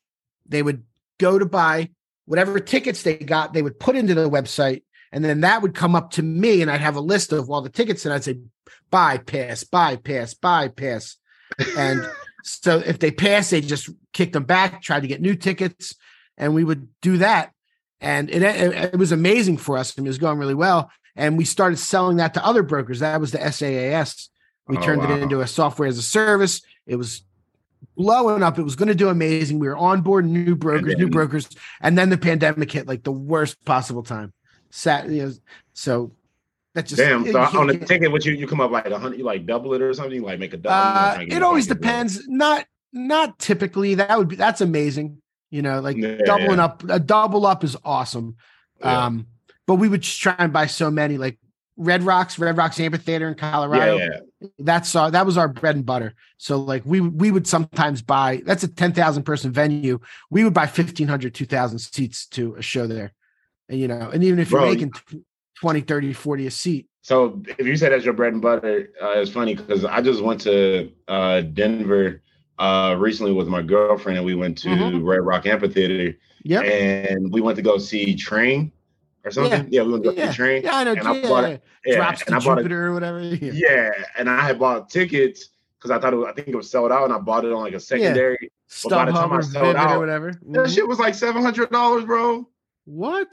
[0.46, 0.82] they would
[1.18, 1.90] go to buy
[2.26, 5.94] whatever tickets they got they would put into the website and then that would come
[5.94, 8.38] up to me and i'd have a list of all the tickets and i'd say
[8.90, 11.16] buy pass buy pass buy pass
[11.76, 12.06] and
[12.44, 15.96] so if they pass, they just kick them back, try to get new tickets,
[16.36, 17.52] and we would do that.
[18.04, 19.96] And it, it, was amazing for us.
[19.96, 20.90] and It was going really well.
[21.16, 23.00] And we started selling that to other brokers.
[23.00, 24.28] That was the SAAS.
[24.68, 25.14] We Oh, turned wow.
[25.16, 26.62] it into a software as a service.
[26.86, 27.22] It was
[27.96, 28.58] blowing up.
[28.58, 29.58] It was going to do amazing.
[29.58, 31.48] We were on board new brokers, new brokers,
[31.80, 34.32] and then the pandemic hit like the worst possible time.
[34.70, 35.32] Sat, you know,
[35.72, 36.12] so
[36.74, 37.26] that just Damn.
[37.26, 39.46] it- So on the ticket, what you you come up like a hundred, you like
[39.46, 40.74] double it or something, you like make a double.
[40.74, 42.26] Uh, it always depends.
[42.26, 43.94] Not not typically.
[43.96, 45.18] That would be that's amazing.
[45.54, 46.64] You know, like Yeah, doubling yeah.
[46.64, 46.82] up.
[46.88, 48.34] A double up is awesome.
[48.80, 49.04] Yeah.
[49.04, 49.28] Um,
[49.68, 51.38] but we would just try and buy so many, like
[51.76, 54.18] Red Rocks, Red Rocks Amphitheater in Colorado.
[54.58, 56.14] That's our that was our bread and butter.
[56.38, 58.42] So like we we would sometimes buy.
[58.44, 60.00] That's a ten thousand person venue.
[60.28, 63.12] We would buy 1,500, 2,000 seats to a show there.
[63.68, 65.24] And you know, and even if you're making tw-
[65.60, 66.88] 20, 30, 40 a seat.
[67.02, 70.20] So if you say that's your bread and butter, uh, it's funny because I just
[70.20, 72.22] went to uh, Denver
[72.58, 75.04] uh, recently with my girlfriend, and we went to Mhm.
[75.04, 76.64] Red Rock Amphitheater, Yep.
[76.64, 78.70] and we went to go see Train
[79.24, 79.66] or something.
[79.70, 80.30] Yeah, we went to go Yeah.
[80.30, 80.62] see Train.
[80.62, 80.92] Yeah, I know.
[80.92, 81.50] And I yeah, bought yeah.
[81.50, 81.62] it.
[81.86, 82.62] Yeah, Drops and to I bought it.
[82.62, 83.20] Jupiter or whatever.
[83.24, 83.52] Yeah.
[83.54, 86.70] Yeah, and I had bought tickets because I thought it was, I think it was
[86.70, 88.50] sold out, and I bought it on like a secondary.
[88.84, 90.30] But by the time I or sold out, or whatever.
[90.50, 90.74] That Mhm.
[90.74, 92.48] shit was like seven hundred dollars, bro.
[92.86, 93.28] What?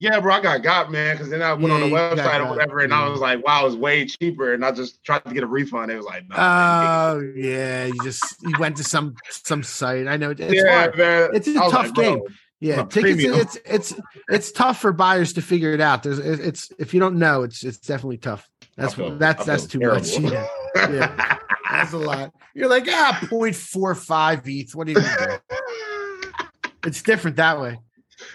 [0.00, 2.48] Yeah, bro, I got got man because then I went Yeah, on the website or
[2.48, 5.42] whatever, and I was like, wow, it's way cheaper, and I just tried to get
[5.42, 5.90] a refund.
[5.90, 10.08] It was like, nah, Oh yeah, you just you went to some some site.
[10.08, 10.96] I know it's yeah, hard.
[10.96, 12.22] man, It's a was tough like, bro, game.
[12.60, 13.16] Yeah, tickets.
[13.16, 13.34] premium.
[13.40, 13.94] It's it's
[14.30, 16.02] it's tough for buyers to figure it out.
[16.02, 18.48] There's it's if you don't know, it's it's definitely tough.
[18.76, 20.12] That's feel- that's that's too much.
[20.12, 20.32] terrible.
[20.32, 20.46] Yeah,
[20.90, 21.36] yeah,
[21.70, 22.32] that's a lot.
[22.54, 24.74] You're like ah, 0.45 ETH.
[24.74, 25.02] What do you?
[26.86, 27.78] It's different that way.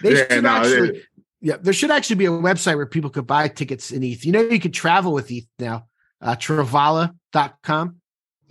[0.02, 1.02] They Yeah, should no, actually.
[1.42, 4.24] Yeah, there should actually be a website where people could buy tickets in ETH.
[4.26, 5.86] You know, you could travel with ETH now.
[6.20, 7.96] Uh, Travala.com.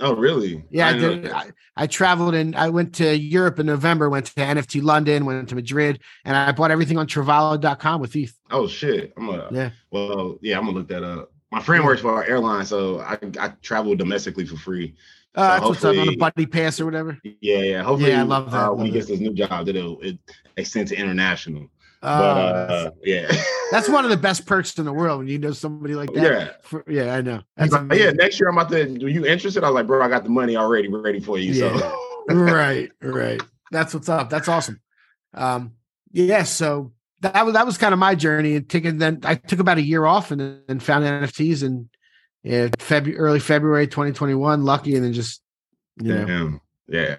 [0.01, 0.63] Oh, really?
[0.71, 1.29] Yeah, I, did.
[1.29, 5.49] I, I traveled and I went to Europe in November, went to NFT London, went
[5.49, 8.33] to Madrid, and I bought everything on Travala.com with ETH.
[8.49, 9.11] Oh shit!
[9.17, 9.49] I'm gonna.
[9.51, 9.69] Yeah.
[9.91, 11.31] Well, yeah, I'm gonna look that up.
[11.51, 14.95] My friend works for our airline, so I I travel domestically for free.
[15.35, 17.19] Uh, So that's what's up on a buddy pass or whatever.
[17.41, 17.83] Yeah, yeah.
[17.83, 18.97] Hopefully, Yeah, I love that, Uh, love when he that.
[18.99, 20.17] gets this new job, that it'll it
[20.59, 21.69] extend to international.
[22.01, 23.29] Uh, but uh, yeah,
[23.71, 26.23] that's one of the best perks in the world when you know somebody like that.
[26.23, 26.49] yeah.
[26.61, 27.41] For- yeah, I know.
[27.57, 28.83] Like, yeah, next year I'm about to.
[28.83, 29.63] Are you interested?
[29.63, 31.51] I was like, bro, I got the money already ready for you.
[31.51, 31.77] Yeah.
[31.77, 31.95] So
[32.35, 33.41] right, right.
[33.71, 34.29] That's what's up.
[34.29, 34.79] That's awesome.
[35.33, 35.73] Um,
[36.11, 39.59] yeah, so that was that was kind of my journey and taking then I took
[39.59, 41.89] about a year off and then found NFTs in
[42.43, 45.41] yeah, February early February 2021, lucky, and then just
[46.01, 46.61] you know Damn.
[46.87, 47.17] Yeah.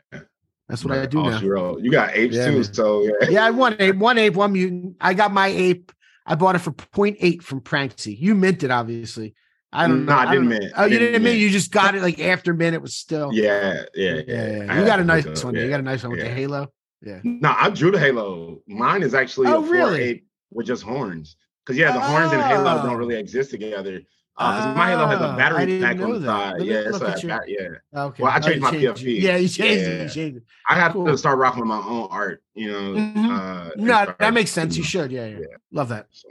[0.70, 1.38] That's what I do Oh, now.
[1.40, 1.78] sure.
[1.80, 2.64] You got apes Yeah, too, man.
[2.74, 3.12] so yeah.
[3.30, 4.96] Yeah, I won ape, one ape, one mutant.
[5.00, 5.92] I got my ape.
[6.26, 8.16] I bought it for 0.8 from Pranksy.
[8.18, 9.34] You minted, obviously.
[9.72, 10.14] I don't know.
[10.14, 10.58] No, I didn't know.
[10.58, 10.72] mint.
[10.76, 11.34] Oh, you didn't didn't mint.
[11.34, 11.38] mint.
[11.38, 12.74] You just got it like after mint.
[12.74, 13.30] It was still.
[13.32, 14.46] Yeah, yeah, yeah.
[14.64, 14.78] yeah.
[14.80, 15.54] You got a nice one.
[15.54, 15.62] yeah.
[15.62, 16.72] You got a nice one with the halo.
[17.02, 17.20] Yeah.
[17.24, 18.60] No, I drew the halo.
[18.68, 20.02] Mine is actually Oh, a really?
[20.02, 21.36] ape with just horns.
[21.64, 22.82] Because yeah, the horns and halo Oh.
[22.86, 24.00] don't really exist together.
[24.38, 26.62] Because my halo has a battery pack on the side.
[26.62, 28.00] Yeah, it's a your- yeah.
[28.04, 28.22] Okay.
[28.22, 28.80] Well, I Oh, changed you my it.
[28.96, 29.20] PFP.
[29.20, 30.02] Yeah, you changed it.
[30.02, 30.42] You changed it.
[30.68, 31.06] I have Cool.
[31.06, 32.42] to start rocking my own art.
[32.54, 32.78] You know.
[32.94, 33.30] Mhm.
[33.30, 34.76] Uh, No, start, that makes sense.
[34.78, 35.12] You should.
[35.12, 35.38] Yeah, yeah.
[35.40, 35.46] Yeah.
[35.72, 36.06] Love that.
[36.10, 36.28] so,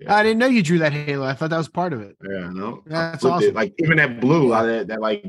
[0.00, 0.12] yeah.
[0.14, 1.24] I didn't know you drew that halo.
[1.24, 2.16] I thought that was part of it.
[2.28, 2.82] Yeah, no.
[2.86, 3.46] That's I flipped it.
[3.46, 3.54] awesome.
[3.54, 5.24] Like even that blue, uh, that, that like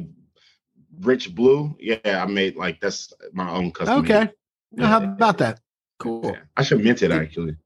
[1.02, 1.76] rich blue.
[1.80, 4.00] Yeah, I made like that's my own custom.
[4.00, 4.30] Okay.
[4.72, 5.60] Well, how about that?
[6.00, 6.22] Cool.
[6.26, 6.40] Yeah.
[6.58, 7.58] I should mint it actually.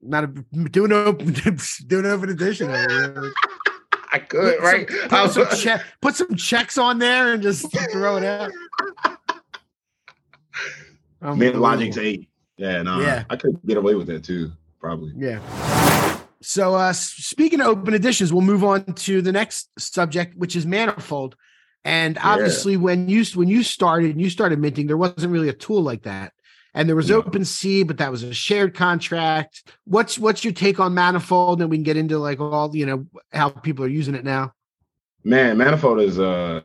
[0.00, 1.34] Not a doing open
[1.86, 2.70] doing open edition.
[4.12, 4.58] Over here.
[4.58, 4.90] I could, Put right?
[4.90, 8.50] Some, I put, some che- put some checks on there and just throw it out.
[11.36, 12.00] Mint Logik's Unbelievable.
[12.00, 12.28] eight.
[12.56, 13.24] Yeah, no, Yeah.
[13.30, 15.12] I could get away with that too, probably.
[15.16, 15.40] Yeah.
[16.42, 20.66] So, uh, speaking of open editions, we'll move on to the next subject, which is
[20.66, 21.36] Manifold.
[21.84, 25.82] And obviously, when you when you started, you started minting, there wasn't really a tool
[25.82, 26.32] like that,
[26.74, 29.72] and there was Open OpenSea, but that was a shared contract.
[29.84, 31.60] What's what's your take on Manifold?
[31.60, 34.52] And we can get into like all you know how people are using it now.
[35.24, 36.60] Man, Manifold is uh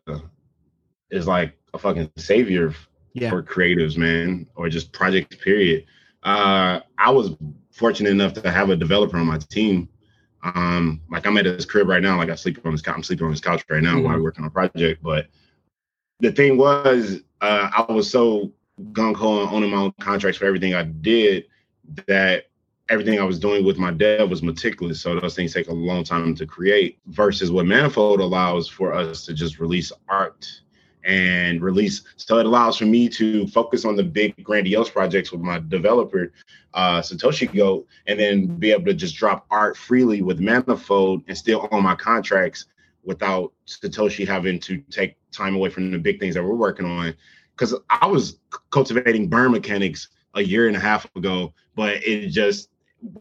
[1.12, 2.74] is like a fucking savior
[3.14, 3.30] Yeah.
[3.30, 5.36] for creatives, man, or just projects.
[5.38, 5.86] Period.
[6.24, 7.36] Uh, I was
[7.72, 9.90] fortunate enough to have a developer on my team.
[10.44, 12.18] Um, like I'm at his crib right now.
[12.18, 12.96] Like I sleep on his couch.
[12.96, 14.16] I'm sleeping on his couch right now while Mhm.
[14.16, 15.02] I'm working on a project.
[15.04, 15.28] But
[16.20, 18.52] the thing was, uh, I was so
[18.92, 21.46] gung ho on owning my own contracts for everything I did
[22.08, 22.46] that
[22.90, 25.02] everything I was doing with my dev was meticulous.
[25.02, 29.26] So those things take a long time to create versus what Manifold allows for us
[29.26, 30.62] to just release art
[31.04, 32.04] and release.
[32.18, 36.32] So it allows for me to focus on the big grandiose projects with my developer,
[36.74, 41.38] uh, Satoshi Go, and then be able to just drop art freely with Manifold and
[41.38, 42.66] still own my contracts
[43.04, 47.16] without Satoshi having to take time away from the big things that we're working on.
[47.56, 48.40] Because I was
[48.72, 52.70] cultivating burn mechanics a year and a half ago, but it just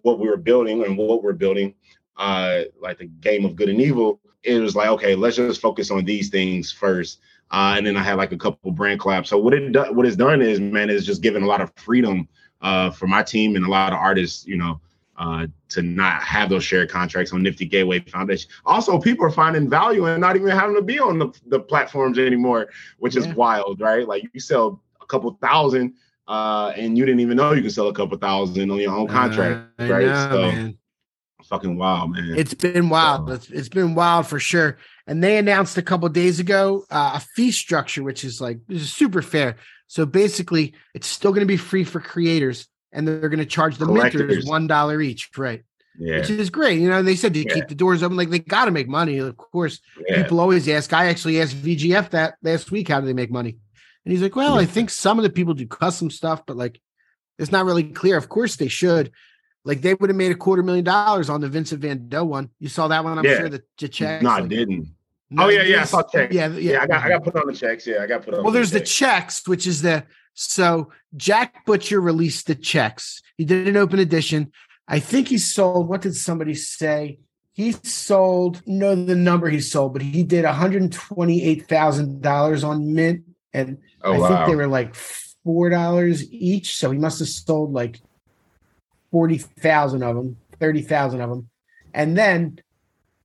[0.03, 1.75] what we were building and what we're building,
[2.17, 5.91] uh, like the game of good and evil, it was like, okay, let's just focus
[5.91, 7.21] on these things first.
[7.51, 9.27] Uh, and then I had like a couple brand collabs.
[9.29, 11.73] So what it do, what it's done is, man, is just giving a lot of
[11.77, 12.29] freedom
[12.61, 14.81] uh, for my team and a lot of artists, you know,
[15.17, 18.51] uh, to not have those shared contracts on Nifty Gateway Foundation.
[18.67, 22.19] Also, people are finding value and not even having to be on the, the platforms
[22.19, 24.07] anymore, which is wild, right?
[24.07, 25.95] Like you sell a couple thousand
[26.27, 29.07] uh, and you didn't even know you could sell a couple thousand on your own
[29.07, 30.07] contract, I right?
[30.07, 30.79] know, so man.
[31.45, 32.35] fucking wild, man.
[32.37, 33.31] It's been wild.
[33.31, 34.79] It's, it's been wild for sure.
[35.07, 38.83] And they announced a couple days ago uh, a fee structure, which is like this
[38.83, 39.57] is super fair.
[39.87, 43.77] So basically, it's still going to be free for creators, and they're going to charge
[43.77, 45.63] the minters one dollar each, right?
[45.99, 46.81] yeah, Which is great.
[46.81, 47.53] You know, they said to Yeah.
[47.55, 48.17] keep the doors open.
[48.17, 49.81] Like they got to make money, of course.
[50.09, 50.23] yeah.
[50.23, 50.93] People always ask.
[50.93, 52.89] I actually asked VGF that last week.
[52.89, 53.59] How do they make money?
[54.05, 56.81] And he's like, "Well, I think some of the people do custom stuff, but like,
[57.39, 58.17] it's not really clear.
[58.17, 59.13] Of course, they should."
[59.65, 62.51] Like they would have made a quarter million dollars on the Vincent Van Dough one.
[62.61, 63.49] You saw that one, I'm sure.
[63.49, 64.23] The, the checks.
[64.23, 64.89] No, I didn't.
[65.31, 66.35] No, oh yeah, yeah, I saw checks.
[66.35, 66.83] Yeah, Yeah, yeah.
[66.83, 67.87] I got I got put on the checks.
[67.87, 68.45] Yeah, I got put on.
[68.45, 68.93] Well, there's the checks.
[69.41, 70.05] checks, which is the
[70.35, 73.23] so Jack Butcher released the checks.
[73.37, 74.53] He did an open edition.
[74.87, 75.89] I think he sold.
[75.89, 77.19] What did somebody say?
[77.53, 83.23] He sold no the number he sold, but he did 128 thousand dollars on Mint,
[83.53, 84.29] and Oh I wow.
[84.29, 86.77] think they were like four dollars each.
[86.77, 88.01] So he must have sold like
[89.13, 91.49] forty thousand of them, thirty thousand of them,
[91.95, 92.59] and then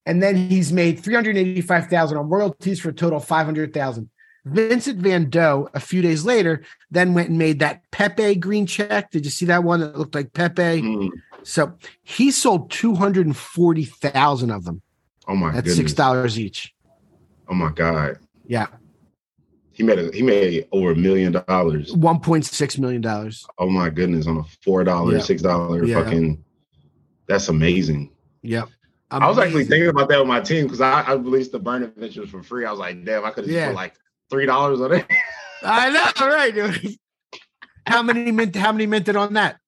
[0.06, 3.46] and then he's made three hundred eighty-five thousand on royalties for a total of five
[3.46, 4.10] hundred thousand.
[4.46, 9.12] Vincent Van Dough, a few days later, then went and made that Pepe green check.
[9.12, 10.82] Did you see that one that looked like Pepe?
[10.82, 11.10] Mm.
[11.44, 11.74] So
[12.04, 14.82] he sold two hundred and forty thousand of them
[15.28, 15.76] Oh my at goodness.
[15.76, 16.74] six dollars each.
[17.48, 18.20] Oh my god.
[18.46, 18.68] Yeah,
[19.72, 21.94] He made a, he made over a million dollars.
[21.96, 23.46] one point six million dollars.
[23.58, 25.20] Oh my goodness, on a four dollar, Yeah.
[25.22, 26.04] six dollar Yeah.
[26.04, 26.44] fucking.
[27.28, 28.12] That's amazing.
[28.42, 28.70] Yep.
[29.12, 31.84] I was actually thinking about that with my team because I, I released the burn
[31.84, 32.66] adventures for free.
[32.66, 33.70] I was like, damn, I could have Yeah.
[33.70, 33.94] like
[34.30, 35.06] three dollars on it.
[35.64, 36.98] I know, all right.
[37.86, 38.56] how many mint?
[38.56, 39.60] How many minted on that?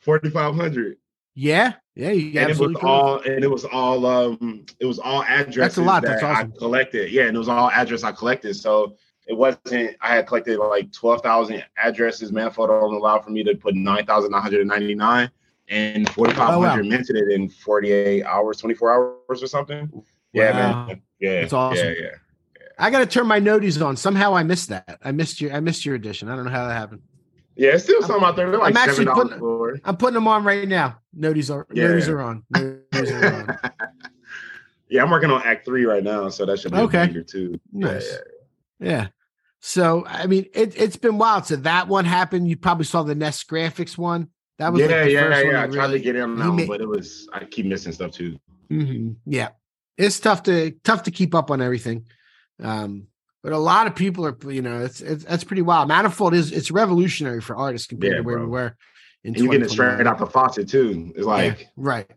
[0.00, 0.96] Forty five hundred.
[1.34, 2.84] Yeah, yeah, you and it was could.
[2.84, 6.02] all and it was all um it was all addresses lot.
[6.02, 6.52] that That's awesome.
[6.54, 7.12] I collected.
[7.12, 8.54] Yeah, and it was all address I collected.
[8.54, 12.32] So it wasn't I had collected like twelve thousand addresses.
[12.32, 15.30] Manifold only allowed for me to put nine thousand nine hundred and ninety nine
[15.68, 19.46] and forty five Oh, hundred minted it in forty eight hours, twenty four hours or
[19.46, 19.90] something.
[20.32, 21.02] Yeah, man.
[21.20, 21.84] Yeah, It's awesome.
[21.86, 22.08] Yeah, yeah.
[22.78, 23.96] I got to turn my noties on.
[23.96, 24.98] Somehow I missed that.
[25.02, 25.52] I missed your.
[25.52, 26.28] I missed your edition.
[26.28, 27.02] I don't know how that happened.
[27.56, 28.50] Yeah, it's still some out there.
[28.50, 29.78] They're like I'm actually putting- for.
[29.84, 30.98] I'm putting them on right now.
[31.18, 31.66] Noties are.
[31.72, 31.84] Yeah.
[31.84, 32.44] Noties are on.
[32.54, 33.58] Noties are on.
[34.90, 37.04] yeah, I'm working on Act Three right now, so that should be Okay.
[37.04, 37.58] a banger too.
[37.72, 38.12] Yeah, Nice.
[38.78, 38.88] yeah.
[38.88, 39.06] Yeah.
[39.60, 41.46] So I mean, it, it's been wild.
[41.46, 42.46] So that one happened.
[42.48, 44.28] You probably saw the Nest Graphics one.
[44.58, 45.62] That was yeah, like the yeah, first one yeah.
[45.62, 47.44] I tried really- to get in on he that one, ma- but it was I
[47.46, 48.36] keep missing stuff too.
[48.70, 49.16] Mhm.
[49.24, 49.48] Yeah,
[49.96, 52.06] it's tough to tough to keep up on everything.
[52.62, 53.08] Um,
[53.42, 55.88] but a lot of people are, you know, it's it's that's pretty wild.
[55.88, 58.76] Manifold is it's revolutionary for artists compared Yeah, to where we were
[59.22, 61.12] in And you get it straight out the faucet too.
[61.14, 62.10] It's like Yeah, right.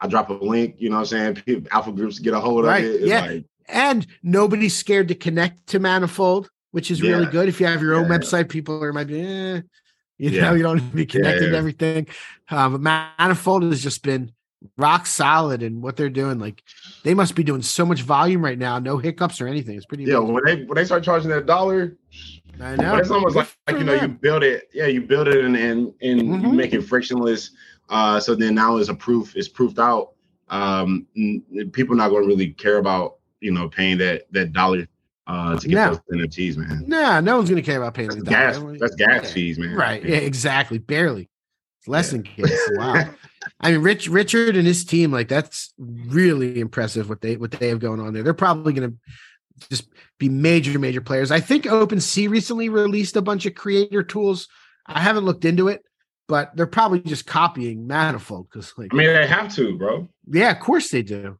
[0.00, 1.34] I drop a link, you know what I'm saying?
[1.36, 2.84] People, alpha groups get a hold of it.
[2.84, 3.20] It's yeah.
[3.20, 7.48] like And nobody's scared to connect to Manifold, which is really good.
[7.48, 8.18] If you have your own Yeah.
[8.18, 9.60] website, people are might be, eh,
[10.18, 10.42] you Yeah.
[10.42, 12.08] know, you don't need to be connected to everything.
[12.50, 14.32] Uh, but Manifold has just been
[14.76, 16.38] rock solid in what they're doing.
[16.38, 16.62] Like
[17.02, 19.76] they must be doing so much volume right now, no hiccups or anything.
[19.76, 20.04] It's pretty.
[20.04, 20.34] yeah, amazing.
[20.34, 21.96] when they when they start charging that dollar,
[22.60, 22.96] I know.
[22.96, 25.92] it's almost like, like you know, you build it, yeah, you build it and and,
[26.02, 26.54] and you Mhm.
[26.54, 27.50] make it frictionless.
[27.88, 30.12] Uh so then now it's a proof, it's proofed out.
[30.48, 31.06] Um
[31.72, 34.86] people not gonna really care about you know paying that that dollar
[35.26, 35.88] uh to get No.
[35.90, 36.84] those NFTs, man.
[36.86, 38.78] Nah, no one's gonna care about paying That's the gas, dollar.
[38.78, 39.32] that's gas Yeah.
[39.32, 39.74] fees, man.
[39.74, 40.04] Right.
[40.04, 40.78] Yeah, exactly.
[40.78, 41.28] Barely.
[41.86, 42.50] Less than gas.
[42.76, 43.04] Wow.
[43.60, 47.68] I mean, Rich Richard and his team, like that's really impressive what they what they
[47.68, 48.22] have going on there.
[48.22, 48.94] They're probably gonna
[49.68, 51.30] just be major, major players.
[51.30, 54.48] I think OpenSea recently released a bunch of creator tools.
[54.86, 55.82] I haven't looked into it,
[56.28, 60.08] but they're probably just copying Manifold because like I mean, they have to, bro.
[60.26, 61.38] yeah, of course they do.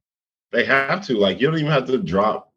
[0.52, 1.18] They have to.
[1.18, 2.52] Like, you don't even have to drop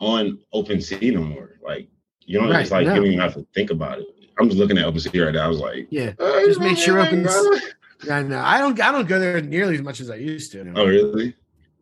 [0.00, 1.58] on OpenSea no more.
[1.62, 1.88] Like,
[2.20, 2.48] you don't.
[2.48, 2.94] Right, it's like no.
[2.94, 4.06] you don't even have to think about it.
[4.38, 5.44] I'm just looking at OpenSea right now.
[5.44, 6.12] I was like, Yeah.
[6.18, 7.04] uh, Just make sure uh,
[8.10, 8.40] I know.
[8.40, 10.72] I don't I don't go there nearly as much as I used to.
[10.74, 11.34] Oh, really?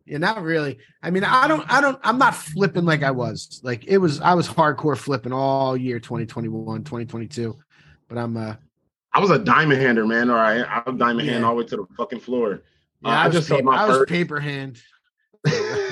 [0.05, 0.77] Yeah, not really.
[1.01, 3.61] I mean, I don't, I don't, I'm not flipping like I was.
[3.63, 7.57] Like it was, I was hardcore flipping all year 2021, 2022.
[8.09, 8.55] But I'm, uh,
[9.13, 10.29] I was a diamond hander, man.
[10.29, 12.61] All right, I was diamond hand all the way to the fucking floor.
[13.03, 14.81] yeah, Uh, I, I just paper, my I was first- paper hand.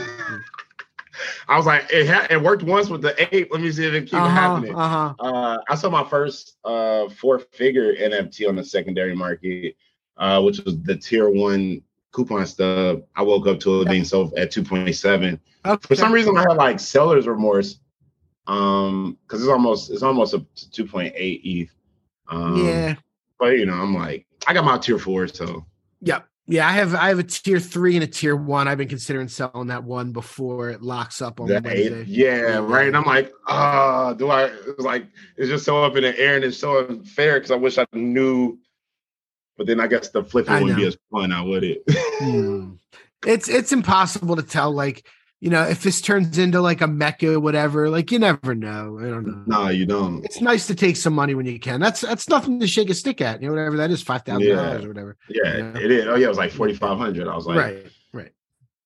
[1.48, 3.52] I was like, it ha- it worked once with the eight.
[3.52, 4.76] Let me see if it keeps Uh-huh, happening.
[4.76, 5.14] uh-huh.
[5.20, 9.76] Uh, I saw my first uh four figure NFT on the secondary market,
[10.18, 13.04] uh, which was the tier one coupon stub.
[13.16, 15.40] I woke up to it being sold at 2.7.
[15.66, 15.88] Okay.
[15.88, 17.80] For some reason, I had like seller's remorse.
[18.48, 21.12] Um, because it's almost it's almost a 2.8
[21.44, 21.70] ETH.
[22.30, 22.96] Um, yeah.
[23.40, 25.66] but you know, I'm like, I got my tier four, so
[26.02, 26.26] Yep.
[26.50, 26.68] Yeah.
[26.68, 28.68] I have, I have a tier three and a tier one.
[28.68, 32.02] I've been considering selling that one before it locks up on the Wednesday.
[32.02, 32.88] eight, yeah, right.
[32.88, 34.46] And I'm like, ah, do I?
[34.46, 35.06] It's like
[35.38, 37.86] it's just so up in the air and it's so unfair because I wish I
[37.94, 38.60] knew.
[39.58, 41.84] But then I guess the flipping I wouldn't be as fun, now would it?
[41.88, 42.76] Hmm.
[43.28, 44.72] It's, it's impossible to tell.
[44.72, 45.06] Like,
[45.42, 49.00] you know, if this turns into like a mecca, whatever, like you never know.
[49.00, 49.44] I don't know.
[49.48, 50.24] nah, you don't.
[50.26, 51.80] it's nice to take some money when you can.
[51.80, 53.42] That's that's nothing to shake a stick at.
[53.42, 54.86] You know, whatever that is, five thousand dollars Yeah.
[54.86, 55.18] or whatever.
[55.30, 55.78] Yeah, Yeah.
[55.80, 56.06] it is.
[56.08, 57.28] Oh yeah, it was like 4,500.
[57.28, 58.32] I was like, right, right.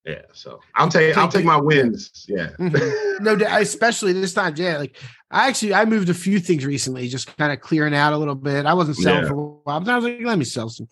[0.06, 0.22] yeah.
[0.34, 2.26] So I'll take I'll Take my wins.
[2.30, 2.50] Yeah.
[2.60, 3.20] Mhm.
[3.22, 4.78] no, especially this time, yeah.
[4.78, 4.96] Like
[5.32, 8.36] I actually I moved a few things recently, just kind of clearing out a little
[8.36, 8.68] bit.
[8.68, 9.30] I wasn't selling Yeah.
[9.30, 10.88] for a while, but I was like, let me sell some.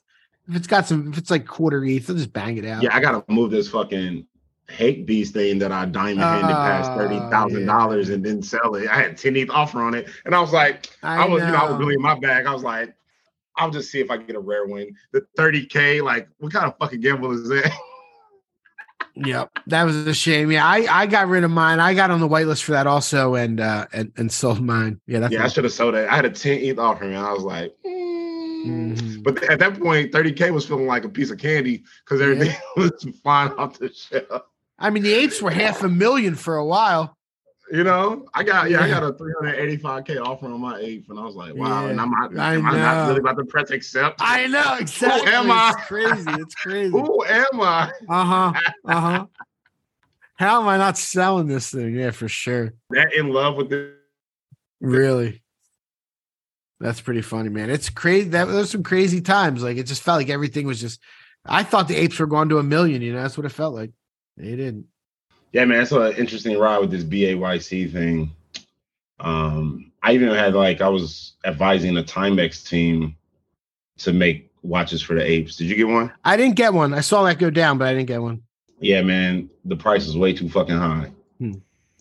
[0.49, 2.81] If it's got some, if it's like quarter ETH, I'll just bang it out.
[2.81, 4.25] Yeah, I gotta move this fucking
[4.71, 8.75] hate beast thing that I diamond handed past Oh, thirty thousand dollars and didn't sell
[8.75, 8.87] it.
[8.89, 11.55] I had 10 ETH offer on it, and I was like, I, was, you know,
[11.55, 11.77] I was know.
[11.77, 12.45] really in my bag.
[12.45, 12.93] I was like,
[13.57, 14.95] I'll just see if I get a rare win.
[15.11, 17.71] The 30k, like, what kind of fucking gamble is that?
[19.15, 20.51] Yep, that was a shame.
[20.51, 21.79] Yeah, I I got rid of mine.
[21.79, 25.01] I got on the whitelist for that also, and uh and and sold mine.
[25.05, 26.09] Yeah, that's yeah, I should have sold it.
[26.09, 29.23] I had a 10 ETH offer, and I was like, mm.
[29.23, 33.05] But at that point, 30k was feeling like a piece of candy because everything was
[33.21, 34.43] flying off the shelf.
[34.81, 37.15] I mean, the apes were half a million for a while.
[37.71, 41.23] You know, I got yeah, I got a 385k offer on my ape, and I
[41.23, 44.19] was like, wow, and I'm not, I am not really about to press accept.
[44.19, 45.31] I know exactly.
[45.31, 45.69] Who am I?
[45.73, 46.41] It's crazy.
[46.41, 46.91] It's crazy.
[46.91, 47.91] Who am I?
[48.09, 48.53] Uh huh.
[48.85, 49.25] Uh huh.
[50.35, 51.95] How am I not selling this thing?
[51.95, 52.73] Yeah, for sure.
[52.89, 53.93] That in love with the
[54.81, 55.43] Really.
[56.81, 57.69] That's pretty funny, man.
[57.69, 58.29] It's crazy.
[58.29, 59.63] That those some crazy times.
[59.63, 60.99] Like it just felt like everything was just.
[61.45, 63.01] I thought the apes were going to a million.
[63.01, 63.91] You know, that's what it felt like.
[64.37, 64.85] They didn't.
[65.51, 68.31] Yeah, man, it's an interesting ride with this BAYC thing.
[69.19, 73.15] Um, I even had like I was advising the Timex team
[73.99, 75.57] to make watches for the apes.
[75.57, 76.11] Did you get one?
[76.23, 76.93] I didn't get one.
[76.93, 78.41] I saw that go down, but I didn't get one.
[78.79, 81.11] Yeah, man, the price is way too fucking high.
[81.37, 81.53] Hmm.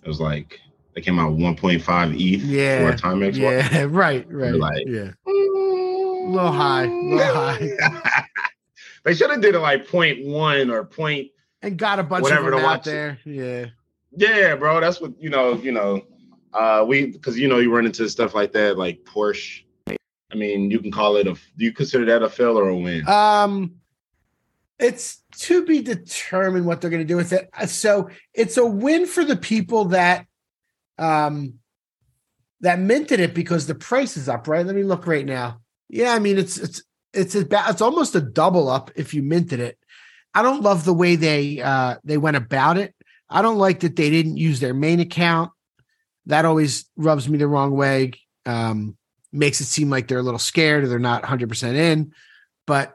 [0.03, 0.61] It was like
[0.95, 2.79] they came out 1.5 ETH Yeah.
[2.81, 3.73] for a Timex watch.
[3.73, 3.85] Yeah.
[3.91, 4.27] Right.
[4.31, 4.55] Right.
[4.55, 5.11] like- yeah.
[5.27, 5.31] A
[6.31, 6.85] little high.
[6.85, 8.27] A little high.
[9.05, 11.29] they should have did it like point one or point.
[11.63, 12.85] And got a bunch Whatever of them to out watch.
[12.85, 13.19] there.
[13.25, 13.67] Yeah.
[14.17, 15.55] Yeah, bro, that's what you know.
[15.55, 16.03] You know,
[16.53, 19.63] uh, we because you know you run into stuff like that, like Porsche.
[19.87, 21.35] I mean, you can call it a.
[21.35, 23.07] Do you consider that a fail or a win?
[23.07, 23.75] Um,
[24.79, 27.51] it's to be determined what they're going to do with it.
[27.53, 30.27] Uh, So it's a win for the people that,
[30.99, 31.55] um,
[32.63, 34.49] that minted it because the price is up.
[34.49, 34.65] Right.
[34.67, 35.61] Let me look right now.
[35.89, 36.83] Yeah, I mean it's it's
[37.13, 39.79] it's about it's almost a double up if you minted it.
[40.35, 42.95] I don't love the way they uh they went about it.
[43.29, 45.51] I don't like that they didn't use their main account.
[46.27, 48.13] That always rubs me the wrong way.
[48.47, 48.97] Um
[49.33, 52.13] makes it seem like they're a little scared or they're not 100% in.
[52.67, 52.95] But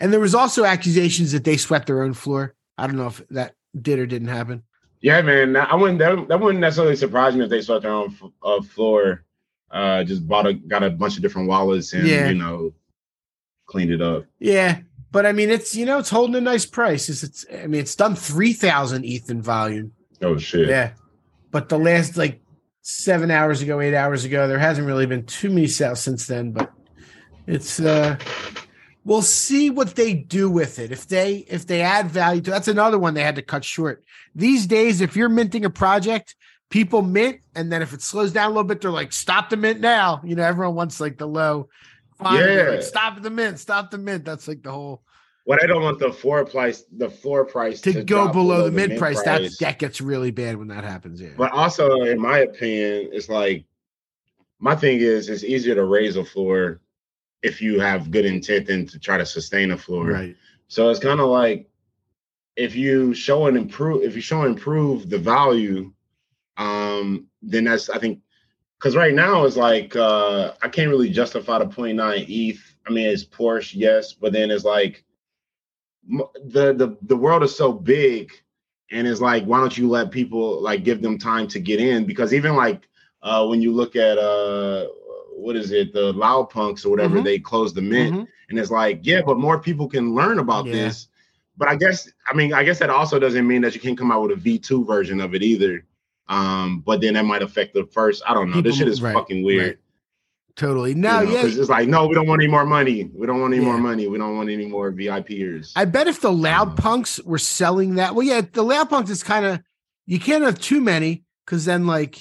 [0.00, 2.54] and there was also accusations that they swept their own floor.
[2.76, 4.62] I don't know if that did or didn't happen.
[5.00, 5.54] Yeah, man.
[5.56, 5.98] I wouldn't.
[5.98, 9.24] That, that wouldn't necessarily surprise me if they swept their own f- uh, floor.
[9.70, 12.28] Uh, just bought a got a bunch of different wallets and Yeah.
[12.28, 12.72] you know
[13.66, 14.24] cleaned it up.
[14.38, 14.78] Yeah,
[15.14, 17.08] but I mean, it's you know, it's holding a nice price.
[17.08, 19.92] It's, it's I mean, it's done three thousand ETH in volume.
[20.20, 20.68] Oh shit.
[20.68, 20.94] Yeah,
[21.52, 22.40] but the last like
[22.82, 26.50] seven hours ago, eight hours ago, there hasn't really been too many sales since then.
[26.50, 26.72] But
[27.46, 28.16] it's uh,
[29.04, 30.90] we'll see what they do with it.
[30.90, 34.02] If they if they add value to, that's another one they had to cut short.
[34.34, 36.34] These days, if you're minting a project.
[36.70, 39.56] People mint, and then if it slows down a little bit, they're like, "Stop the
[39.56, 41.68] mint now!" You know, everyone wants like the low.
[42.18, 42.86] Fine, they're like, Yeah.
[42.86, 44.24] stop the mint, stop the mint.
[44.24, 45.02] That's like the whole
[45.44, 48.70] What I don't want the floor price, the floor price to, go drop below, the
[48.70, 49.22] mint price.
[49.22, 51.20] That that gets really bad when that happens.
[51.20, 51.30] Yeah.
[51.36, 53.64] But also, in my opinion, it's like
[54.60, 56.80] my thing is it's easier to raise a floor
[57.42, 60.06] if you have good intent than to try to sustain a floor.
[60.06, 60.36] right.
[60.68, 61.68] So it's kind of like
[62.56, 65.92] if you show and improve, if you show and improve the value,
[66.56, 68.20] um, then that's I think
[68.84, 72.76] because right now it's like uh I can't really justify the 0.9 ETH.
[72.86, 75.02] I mean, it's Porsche, yes, but then it's like
[76.06, 78.30] the the the world is so big,
[78.90, 82.04] and it's like why don't you let people like give them time to get in?
[82.04, 82.86] Because even like
[83.22, 84.88] uh when you look at uh
[85.34, 87.24] what is it the loud punks or whatever Mhm.
[87.24, 88.26] they closed the mint Mhm.
[88.50, 90.72] and it's like yeah but more people can learn about Yeah.
[90.72, 91.08] this
[91.56, 94.12] but i guess i mean i guess that also doesn't mean that you can't come
[94.12, 95.84] out with a v2 version of it either
[96.28, 99.14] um but then that might affect the first i don't know this shit is right,
[99.14, 99.78] fucking weird right.
[100.56, 100.90] Totally.
[100.90, 101.42] you No, know, yeah.
[101.46, 104.06] it's like no we don't want any more money we don't want any more money
[104.06, 108.14] we don't want any more vipers I bet if the loud punks were selling that,
[108.14, 109.60] well, yeah, the loud punks is kind of
[110.06, 112.20] you can't have too many because then like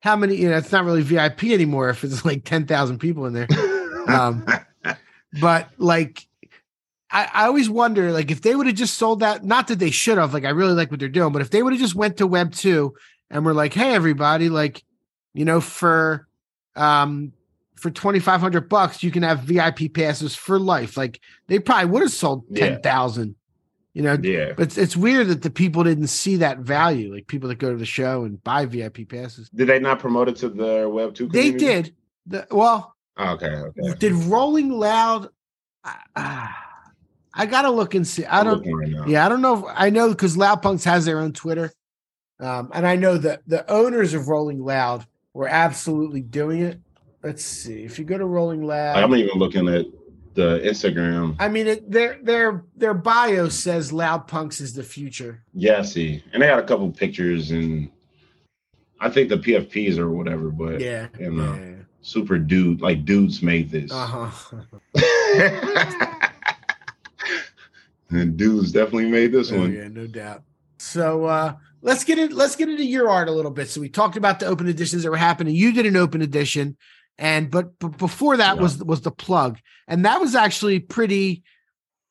[0.00, 0.36] how many?
[0.36, 3.48] You know, it's not really VIP anymore if it's like ten thousand people in there.
[4.06, 4.46] Um,
[5.40, 6.26] but like,
[7.10, 9.90] I, I always wonder, like, if they would have just sold that, not that they
[9.90, 11.94] should have, like, I really like what they're doing, but if they would have just
[11.94, 12.94] went to Web two
[13.34, 14.82] and we're like, hey, everybody, like,
[15.34, 16.26] you know, for
[16.76, 17.32] um
[17.74, 20.96] for twenty five hundred bucks, you can have VIP passes for life.
[20.96, 22.70] Like, they probably would have sold Yeah.
[22.70, 23.34] ten thousand.
[23.92, 27.28] You know, yeah but it's, it's weird that the people didn't see that value, like
[27.28, 29.48] people that go to the show and buy VIP passes.
[29.50, 31.94] did they not promote it to their web 2 They did.
[32.26, 35.28] The, well, Oh, okay okay did Rolling Loud?
[35.84, 36.48] Uh,
[37.36, 38.24] I gotta look and see.
[38.24, 38.66] I don't.
[38.66, 39.08] right.
[39.08, 39.58] Yeah, I don't know.
[39.68, 41.70] If, I know because Loud Punks has their own Twitter,
[42.44, 46.78] um, and I know that the owners of Rolling Loud were absolutely doing it.
[47.22, 47.82] Let's see.
[47.84, 49.86] If you go to Rolling Loud, i'm even looking at
[50.34, 55.42] the instagram I mean, it, their their their bio says Loud Punks is the future.
[55.54, 57.88] yeah I see and they had a couple pictures and
[59.00, 61.74] i think the pfps or whatever but Yeah, you know yeah.
[62.02, 64.60] super dude like dudes made this Uh huh.
[68.10, 70.42] and dudes definitely made this Oh, one yeah, no doubt.
[70.78, 71.54] So uh
[71.84, 73.68] let's get in let's get into your art a little bit.
[73.68, 75.54] So we talked about the open editions that were happening.
[75.54, 76.76] You did an open edition,
[77.18, 78.62] and but, but before that Yeah.
[78.62, 79.58] was was the plug.
[79.86, 81.42] And that was actually pretty,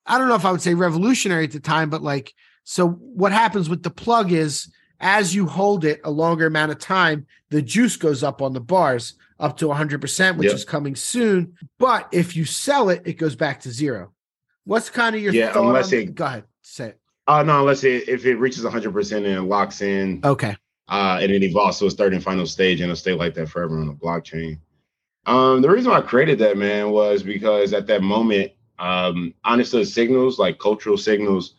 [0.06, 3.32] I don't know if I would say revolutionary at the time, but like so what
[3.34, 4.72] happens with the plug is
[5.02, 8.62] as you hold it a longer amount of time, the juice goes up on the
[8.62, 10.56] bars up to 100%, which Yep.
[10.56, 11.58] is coming soon.
[11.78, 14.14] But if you sell it, it goes back to zero.
[14.64, 17.00] What's kind of your Yeah, thought unless on- it- go ahead, say it.
[17.28, 20.22] Uh no unless it if it reaches 100 percent and it locks in.
[20.24, 20.56] Okay.
[20.90, 23.50] uh and it evolves to its third and final stage and it'll stay like that
[23.50, 24.60] forever on the blockchain.
[25.26, 29.54] Um the reason why i created that man was because at that moment um I
[29.54, 31.56] understood signals like cultural signals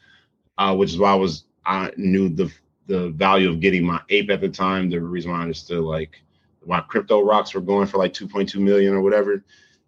[0.58, 2.52] uh which is why i was i knew the
[2.86, 6.20] the value of getting my ape at the time the reason why i understood like
[6.64, 9.44] why crypto rocks were going for like 2.2 million or whatever.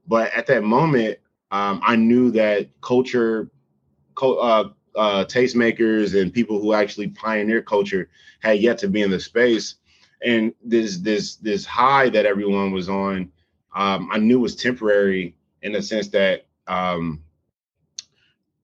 [0.06, 1.18] But at that moment
[1.50, 3.50] um i knew that culture
[4.14, 8.08] co- uh uh, tastemakers and people who actually pioneer culture
[8.40, 9.76] had yet to be in the space.
[10.24, 13.30] And this this this high that everyone was on,
[13.74, 17.22] um, I knew was temporary in the sense that um,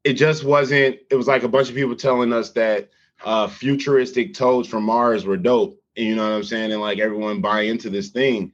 [0.04, 0.98] it just wasn't.
[1.10, 2.90] It was like a bunch of people telling us that
[3.24, 5.78] uh, futuristic toads from Mars were dope.
[5.96, 6.72] And you know what I'm saying?
[6.72, 8.52] And like everyone buy into this thing.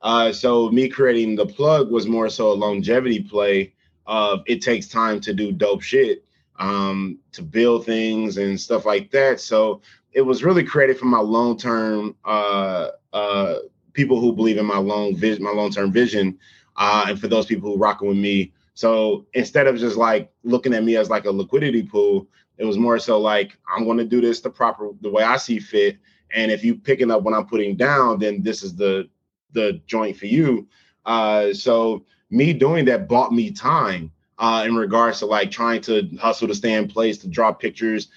[0.00, 3.74] Uh, so me creating the plug was more so a longevity play
[4.06, 6.24] of it takes time to do dope shit
[6.58, 9.40] um, to build things and stuff like that.
[9.40, 9.80] So
[10.12, 13.56] it was really created for my long term uh, uh,
[13.92, 16.38] people who believe in my long vision, my long term vision,
[16.76, 20.72] uh, and for those people who rocking with me So instead of just like looking
[20.74, 22.28] at me as like a liquidity pool,
[22.58, 25.36] it was more so like I'm going to do this the proper the way I
[25.36, 25.98] see fit.
[26.32, 29.08] And if you picking up what I'm putting down, then this is the
[29.52, 30.68] the joint for you.
[31.06, 36.08] Uh, so me doing that bought me time uh, in regards to like trying to
[36.20, 38.08] hustle to stay in place to draw pictures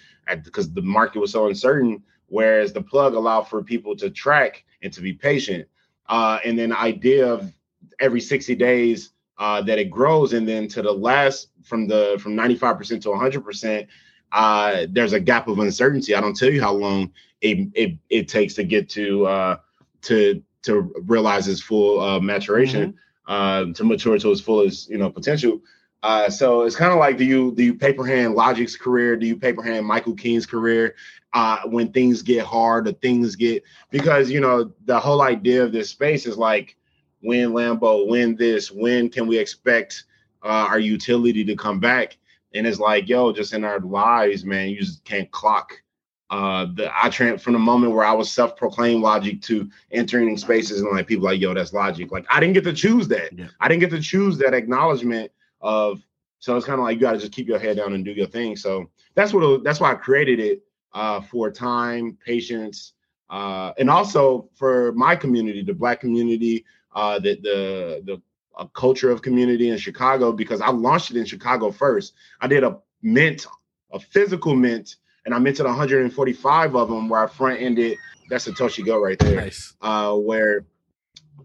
[0.43, 2.01] because the market was so uncertain.
[2.27, 5.67] Whereas the plug allowed for people to track and to be patient.
[6.07, 7.53] Uh, and then the idea of
[7.99, 12.35] every 60 days uh, that it grows, and then to the last from the from
[12.35, 13.87] 95% to 100%,
[14.31, 16.15] uh, there's a gap of uncertainty.
[16.15, 17.11] I don't tell you how long
[17.41, 19.57] it it, it takes to get to uh,
[20.03, 22.93] to to realize its full uh, maturation,
[23.27, 23.71] mm-hmm.
[23.71, 25.59] uh, to mature to its fullest you know potential.
[26.03, 29.15] Uh, so it's kind of like do you do you paper hand Logik's career?
[29.15, 30.95] Do you paper hand Michael King's career?
[31.33, 35.71] Uh, when things get hard, or things get because you know the whole idea of
[35.71, 36.75] this space is like
[37.21, 40.05] when Lambo, when this, when can we expect
[40.43, 42.17] uh, our utility to come back?
[42.53, 45.81] And it's like, yo, just in our lives, man, you just can't clock.
[46.29, 50.81] Uh, the I trend from the moment where I was self-proclaimed Logik to entering spaces
[50.81, 52.11] and like people like, yo, that's Logik.
[52.11, 53.37] Like I didn't get to choose that.
[53.37, 53.47] Yeah.
[53.59, 55.31] I didn't get to choose that acknowledgement
[55.61, 56.01] of
[56.39, 58.11] so it's kind of like you got to just keep your head down and do
[58.11, 58.55] your thing.
[58.55, 62.93] So that's what that's why I created it uh, for time, patience,
[63.29, 68.21] uh, and also for my community, the Black community, uh, the the the
[68.57, 72.13] a culture of community in Chicago because I launched it in Chicago first.
[72.41, 73.47] I did a mint,
[73.91, 77.97] a physical mint, and I minted 145 of them where I front ended.
[78.29, 79.41] That's Satoshi Go right there.
[79.41, 79.73] Nice.
[79.81, 80.65] Uh, where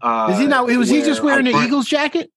[0.01, 0.65] uh, Is he now?
[0.65, 2.31] Was he just wearing I an Eagles jacket?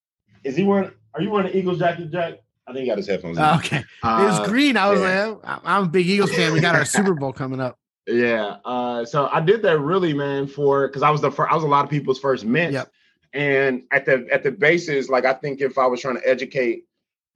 [0.44, 0.90] Is he wearing?
[1.14, 2.34] Are you wearing an Eagles jacket, Jack?
[2.66, 3.36] I think he got his headphones.
[3.38, 3.42] in.
[3.44, 4.76] Oh, okay, it was Uh, green.
[4.76, 5.24] I was yeah.
[5.26, 6.52] like, oh, I'm a big Eagles fan.
[6.52, 7.76] We got our Super Bowl coming up.
[8.06, 8.56] Yeah.
[8.64, 11.52] Uh, so I did that really, man, for because I was the first.
[11.52, 12.72] I was a lot of people's first mint.
[12.72, 12.90] Yep.
[13.34, 16.86] And at the at the basis, like I think if I was trying to educate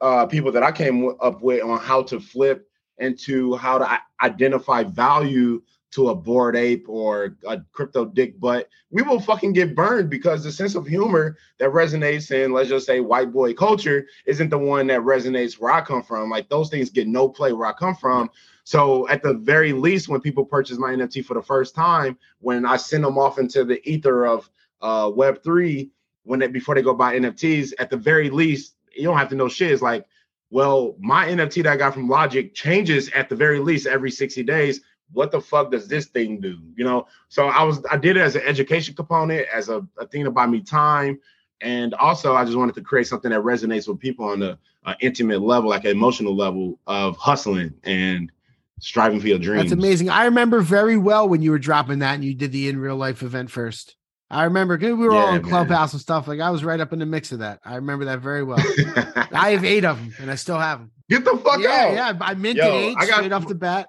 [0.01, 2.67] uh, people that I came w- up with on how to flip
[2.99, 5.63] and to how to i- identify value
[5.95, 10.43] to a bored ape or a crypto dick butt, we will fucking get burned because
[10.43, 14.59] the sense of humor that resonates in, let's just say, white boy culture isn't the
[14.59, 16.31] one that resonates where I come from.
[16.31, 18.29] Like those things get no play where I come from.
[18.65, 22.67] So at the very least, when people purchase my NFT for the first time, when
[22.67, 24.51] I send them off into the ether of
[24.83, 25.91] uh, Web three,
[26.25, 29.37] when they before they go buy NFTs, at the very least, you don't have to
[29.37, 29.71] know shit.
[29.71, 30.07] It's like,
[30.51, 34.43] well, my NFT that I got from Logik changes at the very least every 60
[34.45, 34.81] days.
[35.13, 36.59] What the fuck does this thing do?
[36.77, 40.07] You know, so I was I did it as an education component, as a, a
[40.07, 41.19] thing to buy me time.
[41.61, 44.95] And also I just wanted to create something that resonates with people on the uh,
[45.01, 48.31] intimate level, like an emotional level of hustling and
[48.81, 49.71] striving for your dreams.
[49.71, 50.11] That's amazing.
[50.11, 52.97] I remember very well when you were dropping that and you did the in real
[52.97, 53.97] life event first.
[54.31, 55.51] I remember we were all Yeah, in man.
[55.51, 56.27] Clubhouse and stuff.
[56.27, 57.61] Like I was right up in the mix of that.
[57.65, 58.59] I remember that very well.
[59.33, 60.91] I have eight of them and I still have them.
[61.09, 61.93] Get the fuck yeah, out.
[61.95, 62.19] yeah.
[62.21, 63.89] I minted Yo, eight I got- straight off the bat.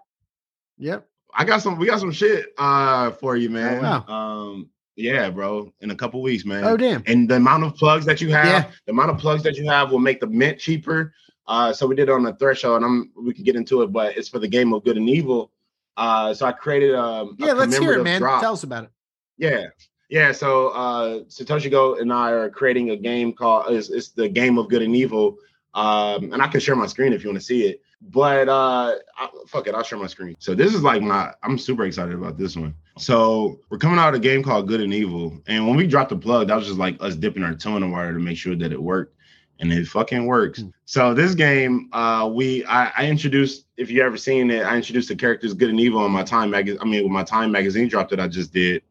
[0.78, 1.07] Yep.
[1.34, 1.78] I got some.
[1.78, 3.82] We got some shit uh for you, man.
[3.82, 4.05] wow.
[4.07, 5.73] Um, yeah, bro.
[5.82, 6.63] In a couple weeks, man.
[6.63, 7.03] Oh damn.
[7.07, 8.71] And the amount of plugs that you have, Yeah.
[8.86, 11.13] the amount of plugs that you have will make the mint cheaper.
[11.47, 13.91] Uh, so we did it on the threshold, and I'm we can get into it,
[13.91, 15.51] but it's for the game of good and evil.
[15.97, 18.19] Uh, so I created um, a Yeah, let's hear it, man.
[18.21, 18.41] drop.
[18.41, 18.89] Tell us about it.
[19.38, 19.67] Yeah.
[20.09, 20.32] Yeah.
[20.32, 24.57] So uh Satoshi Go and I are creating a game called it's, it's the game
[24.57, 25.38] of good and evil.
[25.73, 27.82] Um, and I can share my screen if you want to see it.
[28.11, 30.35] But uh I, fuck it, I'll share my screen.
[30.39, 32.73] So this is like my I'm super excited about this one.
[32.97, 35.41] So we're coming out a game called Good and Evil.
[35.47, 37.81] And when we dropped the plug, that was just like us dipping our toe in
[37.81, 39.13] the water to make sure that it worked.
[39.59, 40.61] And it fucking works.
[40.83, 45.07] So this game, uh, we I, I introduced, if you ever seen it, I introduced
[45.07, 46.79] the characters Good and Evil on my Time magazine.
[46.81, 48.83] I mean, with my Time magazine drop that I just did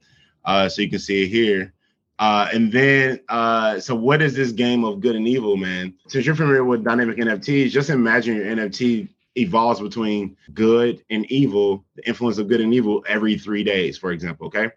[0.47, 1.74] uh, so you can see it here.
[2.19, 5.95] Uh, and then, uh, so what is this game of good and evil, man?
[6.07, 11.85] Since you're familiar with dynamic NFTs, just imagine your NFT evolves between good and evil,
[11.97, 14.47] the influence of good and evil every three days, for example.
[14.47, 14.71] Okay.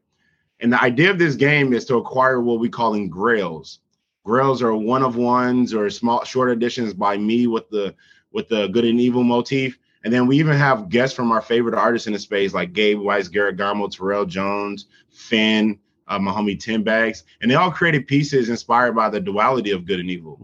[0.59, 3.79] And the idea of this game is to acquire what we call in grails.
[4.25, 7.93] Grails are one of ones or small short editions by me with the
[8.31, 9.77] with the good and evil motif.
[10.03, 12.99] And then we even have guests from our favorite artists in the space, like Gabe
[12.99, 18.07] Weiss, Garrett Gamo, Terrell Jones, Finn, uh, my homie Tim Bags, and they all created
[18.07, 20.37] pieces inspired by the duality of good and evil.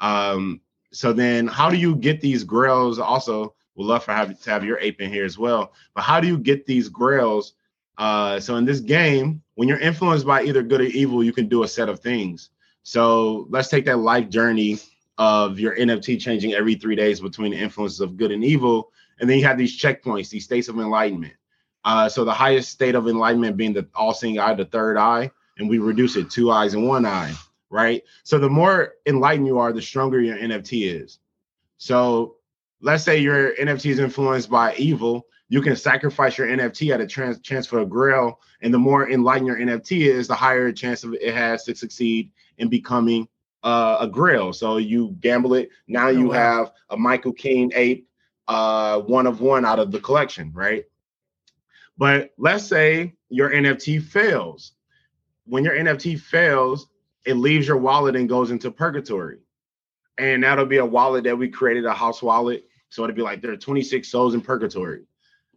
[0.00, 0.60] Um,
[0.92, 2.98] so then, how do you get these grails?
[2.98, 5.72] Also, would love for have to have your ape in here as well.
[5.94, 7.54] But how do you get these grails?
[7.98, 11.48] Uh, so in this game, when you're influenced by either good or evil, you can
[11.48, 12.50] do a set of things.
[12.82, 14.78] So let's take that life journey
[15.18, 19.28] of your NFT changing every three days between the influences of good and evil, and
[19.28, 21.34] then you have these checkpoints, these states of enlightenment.
[21.86, 25.70] Uh, so the highest state of enlightenment being the all-seeing eye, the third eye, and
[25.70, 27.32] we reduce it two eyes and one eye.
[27.70, 28.02] right?
[28.24, 31.20] So the more enlightened you are, the stronger your NFT is.
[31.78, 32.36] So
[32.80, 37.06] let's say your NFT is influenced by evil, you can sacrifice your NFT at a
[37.06, 41.04] trans- chance for a grail, and the more enlightened your NFT is, the higher chance
[41.04, 43.28] of it has to succeed in becoming
[43.62, 44.52] uh, a grail.
[44.52, 45.70] So you gamble it.
[45.86, 48.08] Now you have a Michael Keane ape,
[48.48, 50.84] uh, one of one out of the collection, right?
[51.98, 54.72] But let's say your NFT fails.
[55.46, 56.88] When your NFT fails,
[57.24, 59.38] it leaves your wallet and goes into purgatory.
[60.18, 62.66] And that'll be a wallet that we created, a house wallet.
[62.88, 65.02] So it'll be like there are 26 souls in purgatory.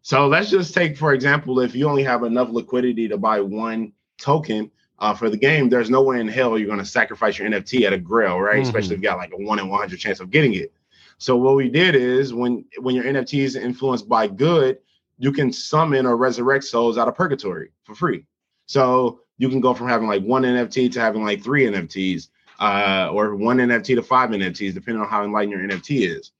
[0.01, 3.93] So let's just take, for example, if you only have enough liquidity to buy one
[4.17, 7.49] token uh, for the game, there's no way in hell you're going to sacrifice your
[7.49, 8.59] NFT at a grill, right?
[8.59, 8.63] Mhm.
[8.63, 10.73] Especially if you got like a one in 100 chance of getting it.
[11.17, 14.79] So what we did is when when your NFT is influenced by good,
[15.19, 18.25] you can summon or resurrect souls out of purgatory for free.
[18.65, 23.09] So you can go from having like one NFT to having like three NFTs, uh,
[23.11, 26.31] or one NFT to five NFTs, depending on how enlightened your NFT is.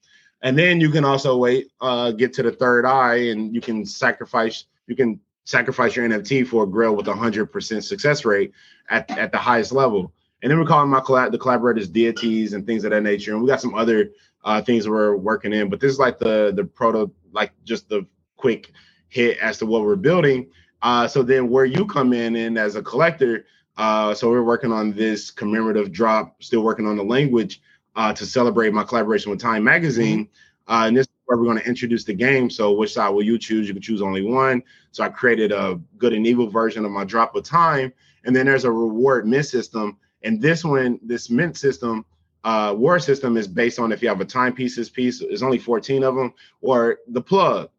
[0.41, 3.85] And then you can also wait, uh, get to the third eye, and you can
[3.85, 4.65] sacrifice.
[4.87, 8.53] You can sacrifice your NFT for a grill with a hundred percent success rate
[8.89, 10.13] at, at the highest level.
[10.41, 13.33] And then we're calling my collab the collaborators deities and things of that nature.
[13.33, 14.11] And we got some other
[14.45, 18.05] uh, things we're working in, but this is like the the proto, like just the
[18.39, 18.71] quick
[19.09, 20.49] hit as to what we're building.
[20.81, 23.45] Uh, so then where you come in and as a collector,
[23.77, 27.61] uh, so we're working on this commemorative drop, still working on the language
[27.95, 30.29] uh, to celebrate my collaboration with Time Magazine.
[30.67, 32.49] Uh, and this is where we're going to introduce the game.
[32.49, 33.67] So which side will you choose?
[33.67, 34.63] You can choose only one.
[34.91, 37.91] So I created a good and evil version of my drop of time.
[38.23, 39.97] And then there's a reward mint system.
[40.23, 42.05] And this one, this mint system,
[42.43, 46.03] uh, war system is based on if you have a timepieces piece, there's only 14
[46.03, 47.69] of them, or the plug.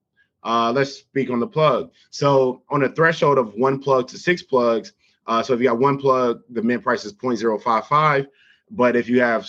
[0.42, 1.90] Uh, let's speak on the plug.
[2.10, 4.92] So on a threshold of one plug to six plugs,
[5.26, 8.26] uh, so if you got one plug, the mint price is 0.055.
[8.70, 9.46] But if you have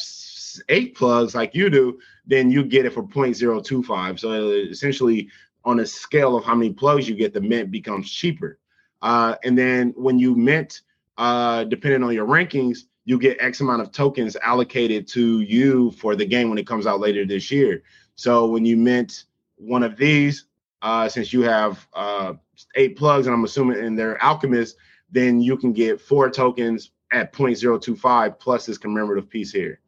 [0.69, 4.19] eight plugs like you do, then you get it for 0.025.
[4.19, 5.29] So essentially,
[5.63, 8.59] on a scale of how many plugs you get, the mint becomes cheaper.
[9.01, 10.81] Uh, and then when you mint,
[11.17, 16.15] uh, depending on your rankings, you get X amount of tokens allocated to you for
[16.15, 17.83] the game when it comes out later this year.
[18.15, 19.25] So when you mint
[19.55, 20.45] one of these,
[20.81, 22.33] uh, since you have uh,
[22.75, 24.77] eight plugs, and I'm assuming and they're alchemists,
[25.11, 29.79] then you can get four tokens at 0.025 plus this commemorative piece here.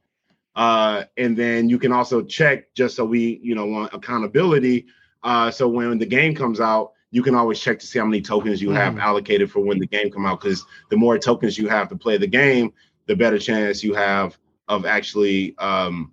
[0.56, 4.86] Uh, and then you can also check just so we, you know, want accountability.
[5.24, 8.22] Uh, so when the game comes out, you can always check to see how many
[8.22, 9.02] tokens you have Mhm.
[9.02, 10.42] allocated for when the game come out.
[10.42, 12.74] Because the more tokens you have to play the game,
[13.08, 14.38] the better chance you have
[14.68, 16.12] of actually um,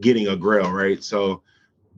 [0.00, 1.02] getting a grail, right?
[1.02, 1.42] So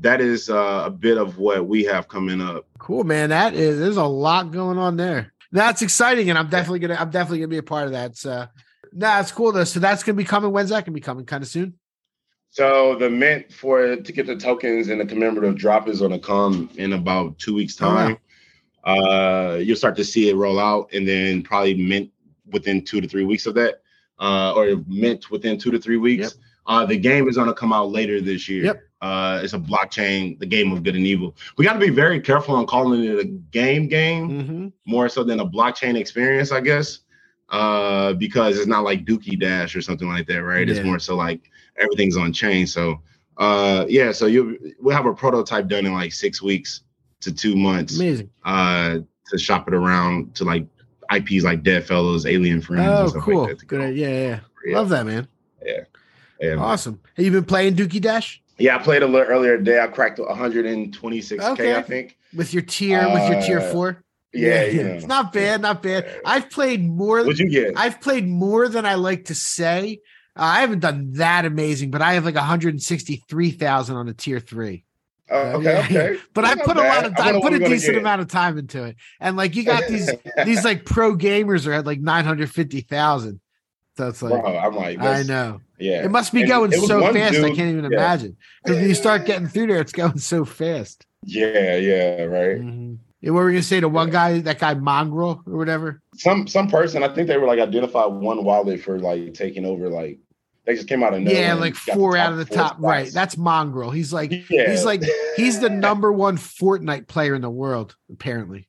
[0.00, 2.66] that is uh, a bit of what we have coming up.
[2.78, 3.30] Cool, man.
[3.30, 5.32] That is there's a lot going on there.
[5.52, 8.16] That's exciting, and I'm definitely gonna I'm definitely gonna be a part of that.
[8.16, 8.46] So
[8.92, 9.64] nah, it's cool though.
[9.64, 10.50] So that's gonna be coming.
[10.52, 11.24] When's that gonna be coming?
[11.24, 11.74] Kind of soon.
[12.50, 16.70] So the mint for to get the tokens and the commemorative drop is to come
[16.76, 17.94] in about two weeks Oh, wow.
[18.06, 18.18] time.
[18.84, 22.10] Uh, you'll start to see it roll out, and then probably mint
[22.52, 23.82] within two to three weeks of that,
[24.20, 26.22] uh, or mint within two to three weeks.
[26.22, 26.32] Yep.
[26.66, 28.64] Uh, the game is to come out later this year.
[28.64, 28.82] Yep.
[29.04, 31.36] Uh, it's a blockchain, the game of good and evil.
[31.58, 34.66] We got to be very careful on calling it a game game Mm-hmm.
[34.86, 37.00] more so than a blockchain experience, I guess,
[37.50, 40.66] uh, because it's not like Dookie Dash or something like that, right?
[40.66, 40.74] Yeah.
[40.74, 41.40] It's more so like
[41.76, 42.66] everything's on chain.
[42.66, 43.00] So,
[43.36, 46.82] uh, yeah, so you we'll have a prototype done in like six weeks
[47.20, 48.30] to two months Amazing.
[48.44, 49.00] uh,
[49.30, 50.66] to shop it around to like
[51.14, 52.82] IPs like Deadfellaz, Alien Friends.
[52.86, 53.42] and Oh, stuff cool.
[53.44, 53.96] Like that Good.
[53.96, 54.40] Yeah, yeah.
[54.66, 54.76] Yeah.
[54.78, 55.28] Love that, man.
[55.62, 56.54] Yeah.
[56.56, 57.00] Awesome.
[57.16, 59.80] Have you been playing Dookie Dash Yeah, I played a little earlier today.
[59.80, 61.74] I cracked 126k, Okay.
[61.74, 62.16] I think.
[62.34, 64.04] with your tier with your tier Uh, four?
[64.32, 64.82] Yeah, yeah.
[64.82, 66.08] It's not bad, not bad.
[66.24, 67.18] I've played more.
[67.18, 67.74] What'd you get?
[67.76, 70.00] I've played more than I like to say.
[70.36, 74.84] Uh, I haven't done that amazing, but I have like 163,000 on the tier three.
[75.30, 76.00] Oh, okay, Yeah, yeah.
[76.10, 76.20] okay.
[76.34, 78.84] But I put a lot of I I put a decent amount of time into
[78.84, 78.96] it.
[79.20, 80.10] And like you got these
[80.44, 83.40] these like pro gamers are at like 950,000.
[83.98, 85.60] It's like Bro, I'm like, I know.
[85.78, 87.36] Yeah, It must be And going so fast.
[87.36, 87.98] I can't even yeah.
[87.98, 88.36] imagine.
[88.62, 91.04] Because when you start getting through there, it's going so fast.
[91.24, 92.60] Yeah, yeah, right.
[92.60, 92.98] Mhm.
[93.20, 96.02] Yeah, what were we gonna say to one guy, that guy Mongraal or whatever?
[96.16, 99.88] Some some person, I think they were like identified one wallet for like taking over.
[99.88, 100.18] Like
[100.66, 101.40] they just came out of nowhere.
[101.40, 102.72] yeah, like four out of the top.
[102.72, 102.82] spots.
[102.82, 103.10] Right.
[103.12, 103.94] That's Mongraal.
[103.94, 105.02] He's like yeah, he's like
[105.36, 108.68] he's the number one Fortnite player in the world, apparently.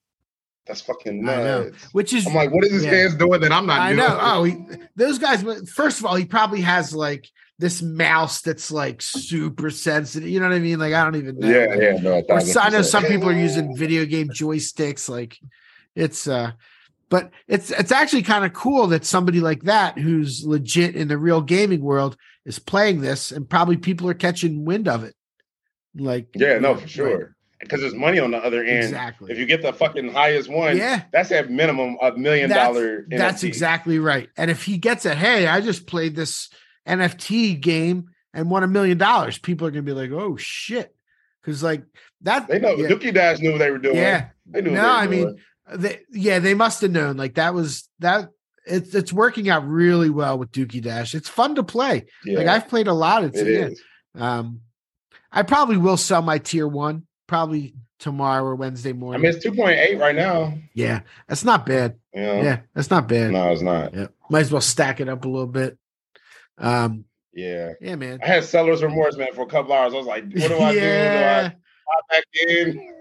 [0.68, 1.84] That's fucking I nuts.
[1.94, 2.92] Which is I'm like, what is this yeah.
[2.92, 3.98] man's doing that I'm not I doing?
[4.08, 4.18] know.
[4.20, 4.58] Oh, he,
[4.96, 5.44] those guys.
[5.72, 10.28] First of all, he probably has like this mouse that's like super sensitive.
[10.28, 10.80] You know what I mean?
[10.80, 11.48] Like I don't even know.
[11.48, 12.24] yeah, yeah, no.
[12.40, 15.08] so- I know some people are using video game joysticks.
[15.08, 15.38] Like
[15.96, 16.52] it's uh
[17.10, 21.18] but it's it's actually kind of cool that somebody like that who's legit in the
[21.18, 25.14] real gaming world is playing this and probably people are catching wind of it
[25.96, 27.18] like Yeah, no, for sure.
[27.18, 27.28] right.
[27.66, 28.84] Because there's money on the other end.
[28.84, 29.32] Exactly.
[29.32, 31.04] If you get the fucking highest one, Yeah.
[31.12, 33.06] that's at minimum a million That's- dollar.
[33.10, 34.30] That's exactly right.
[34.38, 36.50] And if he gets it, hey, I just played this
[36.88, 40.94] NFT game and won a million dollars, people are gonna be like, oh shit.
[41.44, 41.84] Cause like
[42.22, 43.98] that They know yeah, Dookie Dash knew what they were doing.
[43.98, 44.30] Yeah.
[44.48, 45.38] They knew No, I mean, doing.
[45.82, 47.18] they, yeah, they must have known.
[47.18, 48.30] Like that was that
[48.66, 51.14] it's it's working out really well with Dookie Dash.
[51.14, 52.06] It's fun to play.
[52.26, 53.24] yeah, Like I've played a lot.
[53.26, 53.78] It's it
[54.16, 54.38] yeah.
[54.40, 54.62] Um
[55.32, 59.20] I probably will sell my tier one probably tomorrow or Wednesday morning.
[59.20, 60.54] I mean, it's 2.8 right now.
[60.74, 61.98] yeah, that's not bad.
[62.14, 62.42] Know?
[62.42, 63.32] Yeah, that's not bad.
[63.32, 63.94] No, it's not.
[63.94, 64.08] Yeah.
[64.30, 65.78] Might as well stack it up a little bit.
[66.58, 67.74] Um, Yeah.
[67.82, 68.20] yeah, man.
[68.24, 69.94] I had seller's remorse, man, for a couple hours.
[69.94, 71.44] I was like, what do I yeah.
[71.44, 71.50] do?
[71.50, 71.56] Do I
[71.94, 72.92] pop back in?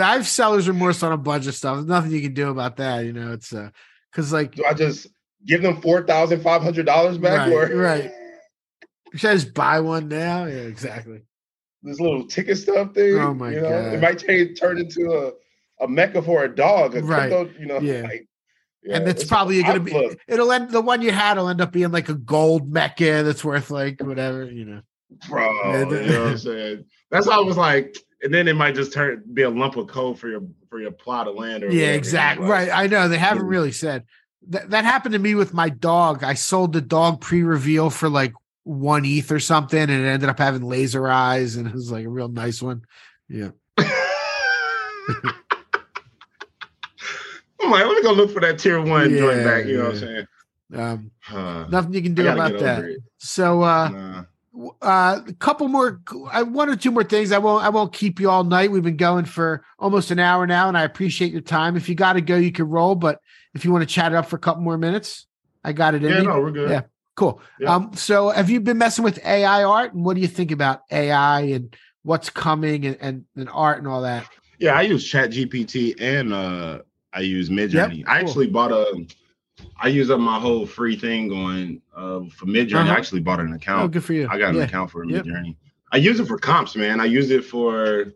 [0.00, 1.76] I have seller's remorse on a bunch of stuff.
[1.76, 3.04] There's nothing you can do about that.
[3.04, 3.68] You know, it's uh
[4.10, 5.06] because like Do I just
[5.46, 7.50] give them $4,500 back?
[7.50, 8.10] Right, or right.
[9.14, 10.46] should I just buy one now?
[10.46, 11.22] Yeah, exactly.
[11.82, 13.18] This little ticket stuff thing?
[13.18, 13.68] Oh, my you know?
[13.68, 13.94] God.
[13.94, 16.94] It might change, turn into a, a mecca for a dog.
[16.96, 17.30] A Right.
[17.30, 18.02] crypto, you know, Yeah.
[18.02, 18.28] like,
[18.84, 21.60] and yeah, it's probably gonna be look, it'll end the one you had will end
[21.60, 24.80] up being like a gold mecca that's worth like whatever, you know.
[25.28, 25.48] bro.
[25.64, 26.84] Yeah, you know what I'm saying?
[27.10, 29.86] That's how I was like, and then it might just turn be a lump of
[29.86, 31.94] coal for your for your plot of land or Yeah, whatever.
[31.98, 32.46] exactly.
[32.46, 32.70] Like, Right.
[32.72, 33.50] I know they haven't Yeah.
[33.50, 34.04] really said
[34.48, 34.70] that.
[34.70, 36.24] That happened to me with my dog.
[36.24, 38.32] I sold the dog pre-reveal for like
[38.64, 42.04] one ETH or something, and it ended up having laser eyes, and it was like
[42.04, 42.82] a real nice one.
[43.28, 43.50] Yeah.
[47.60, 49.66] I'm like, let me go look for that tier one joint Yeah, back.
[49.66, 50.26] You know what I'm saying?
[50.74, 51.66] Um, Huh.
[51.70, 52.84] nothing you can do about that.
[52.84, 53.00] it.
[53.18, 54.24] So uh Nah.
[54.82, 56.00] uh a couple more
[56.30, 57.30] I one or two more things.
[57.30, 58.70] I won't I won't keep you all night.
[58.70, 61.76] We've been going for almost an hour now, and I appreciate your time.
[61.76, 63.20] If you gotta go, you can roll, but
[63.54, 65.26] if you want to chat it up for a couple more minutes,
[65.62, 66.70] I got it in Yeah, no, we're good.
[66.70, 66.82] Yeah.
[67.14, 67.40] Cool.
[67.60, 67.74] Yeah.
[67.74, 70.82] Um, so have you been messing with AI art and what do you think about
[70.90, 74.26] AI and what's coming and, and, and art and all that?
[74.58, 76.78] Yeah, I use Chat GPT and uh
[77.12, 77.98] I use Midjourney.
[77.98, 78.28] Yep, I cool.
[78.28, 79.06] actually bought a
[79.76, 82.82] I use up my whole free thing going uh for Midjourney.
[82.84, 82.92] Uh-huh.
[82.92, 83.82] I actually bought an account.
[83.82, 84.28] Oh, good for you.
[84.30, 84.64] I got an yeah.
[84.64, 85.24] account for Yep.
[85.24, 85.56] Midjourney.
[85.92, 87.00] I use it for comps, man.
[87.00, 88.06] I use it for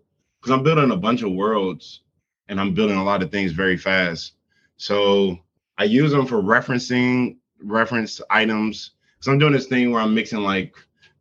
[0.41, 2.01] because I'm building a bunch of worlds
[2.49, 4.33] and I'm building a lot of things very fast.
[4.79, 5.39] So
[5.77, 8.93] I use them for referencing reference items.
[9.21, 10.75] So I'm doing this thing where I'm mixing like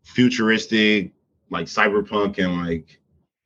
[0.04, 1.12] futuristic,
[1.50, 3.00] like cyberpunk and like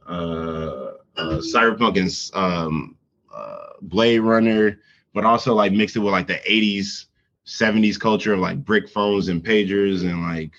[0.08, 2.96] uh, uh cyberpunk and um
[3.34, 4.80] uh Blade Runner,
[5.14, 7.06] but also like mixed it with like the 80s,
[7.46, 10.54] 70s culture of like brick phones and pagers and like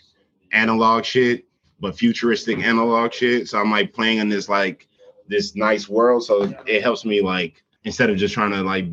[0.52, 1.46] analog shit,
[1.80, 3.48] but futuristic analog shit.
[3.48, 4.86] So I'm like playing in this like
[5.28, 6.24] this nice world.
[6.24, 8.86] So it helps me like instead of just trying to like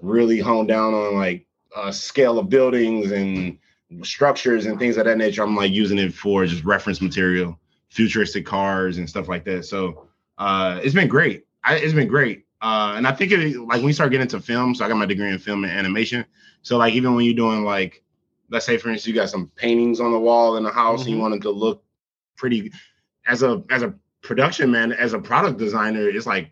[0.00, 1.46] really hone down on like
[1.78, 3.58] uh scale of buildings and
[4.02, 5.42] structures and things of that nature.
[5.42, 7.58] I'm like using it for just reference material,
[7.88, 9.64] futuristic cars and stuff like that.
[9.64, 10.08] So
[10.38, 11.44] uh it's been great.
[11.64, 12.44] I, it's been great.
[12.60, 14.96] Uh and I think it like when you start getting into film, so I got
[14.96, 16.24] my degree in film and animation.
[16.62, 18.02] So like even when you're doing like
[18.50, 21.10] let's say for instance you got some paintings on the wall in the house and
[21.10, 21.20] you Mhm.
[21.20, 21.82] want it to look
[22.36, 22.72] pretty
[23.26, 26.50] as a as a production man, as a product designer, it's like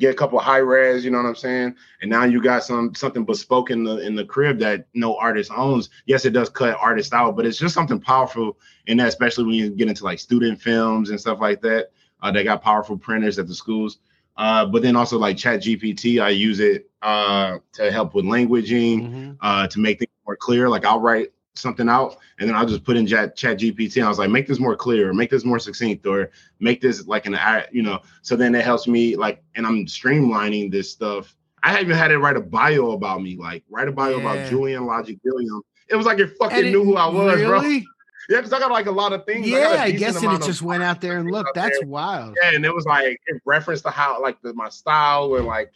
[0.00, 1.76] get a couple high res, you know what I'm saying?
[2.00, 5.52] And now you got some something bespoke in the in the crib that no artist
[5.54, 5.90] owns.
[6.06, 9.54] Yes, it does cut artists out, but it's just something powerful in that, especially when
[9.54, 11.90] you get into like student films and stuff like that.
[12.22, 13.98] Uh, they got powerful printers at the schools.
[14.36, 19.02] Uh, but then also like Chat GPT, I use it uh, to help with languaging,
[19.02, 19.36] Mhm.
[19.40, 20.68] uh, to make things more clear.
[20.68, 24.04] Like I'll write something out and then I'll just put in Chat, Chat GPT and
[24.04, 26.30] I was like, make this more clear, or make this more succinct, or
[26.60, 27.36] make this like an,
[27.72, 31.34] you know, so then it helps me like, and I'm streamlining this stuff.
[31.62, 34.20] I even had it write a bio about me, like write a bio Yeah.
[34.20, 35.60] about Julian Logik Billiam.
[35.88, 37.50] It was like it fucking And it- knew who I was, bro.
[37.52, 37.86] really?
[38.28, 39.48] Yeah, because I got like a lot of things.
[39.48, 41.54] Yeah, I, decent guess and it just went out there and looked.
[41.54, 41.88] That's there.
[41.88, 42.36] wild.
[42.40, 45.72] Yeah, and it was like it referenced to how like the, my style and like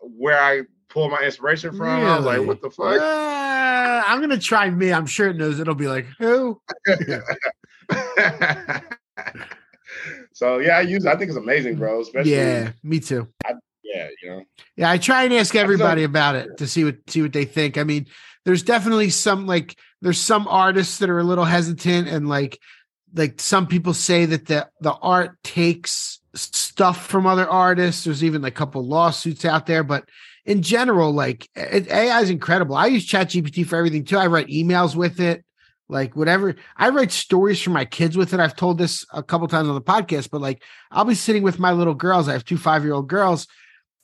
[0.00, 0.62] where I
[0.92, 1.88] pull my inspiration from.
[1.88, 3.00] I was like, what the fuck?
[3.00, 4.92] Uh, I'm gonna try me.
[4.92, 5.58] I'm sure it knows.
[5.58, 6.60] It'll be like who?
[10.32, 11.06] so yeah, I use.
[11.06, 12.00] I think it's amazing, bro.
[12.00, 13.28] Especially Yeah, me too.
[13.82, 14.44] yeah, you know.
[14.76, 17.78] Yeah, I try and ask everybody about it to see what see what they think.
[17.78, 18.06] I mean,
[18.44, 22.58] there's definitely some like there's some artists that are a little hesitant and like
[23.14, 28.04] like some people say that the the art takes stuff from other artists.
[28.04, 30.08] There's even a couple lawsuits out there, but
[30.44, 32.74] in general, like it, AI is incredible.
[32.74, 34.18] I use ChatGPT for everything too.
[34.18, 35.44] I write emails with it,
[35.88, 36.56] like whatever.
[36.76, 38.40] I write stories for my kids with it.
[38.40, 41.58] I've told this a couple times on the podcast, but like I'll be sitting with
[41.58, 42.28] my little girls.
[42.28, 43.46] I have two five year old girls,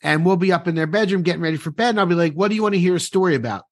[0.03, 1.91] and we'll be up in their bedroom getting ready for bed.
[1.91, 3.65] And I'll be like, what do you want to hear a story about?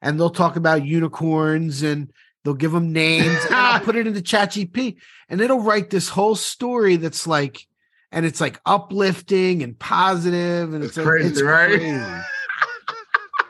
[0.00, 2.10] And they'll talk about unicorns and
[2.42, 3.44] they'll give them names.
[3.46, 4.96] and I'll put it into ChatGPT
[5.28, 7.66] and it'll write this whole story that's like,
[8.14, 11.68] and it's like uplifting and positive, and it's, It's like, crazy, it's right?
[11.68, 12.22] crazy.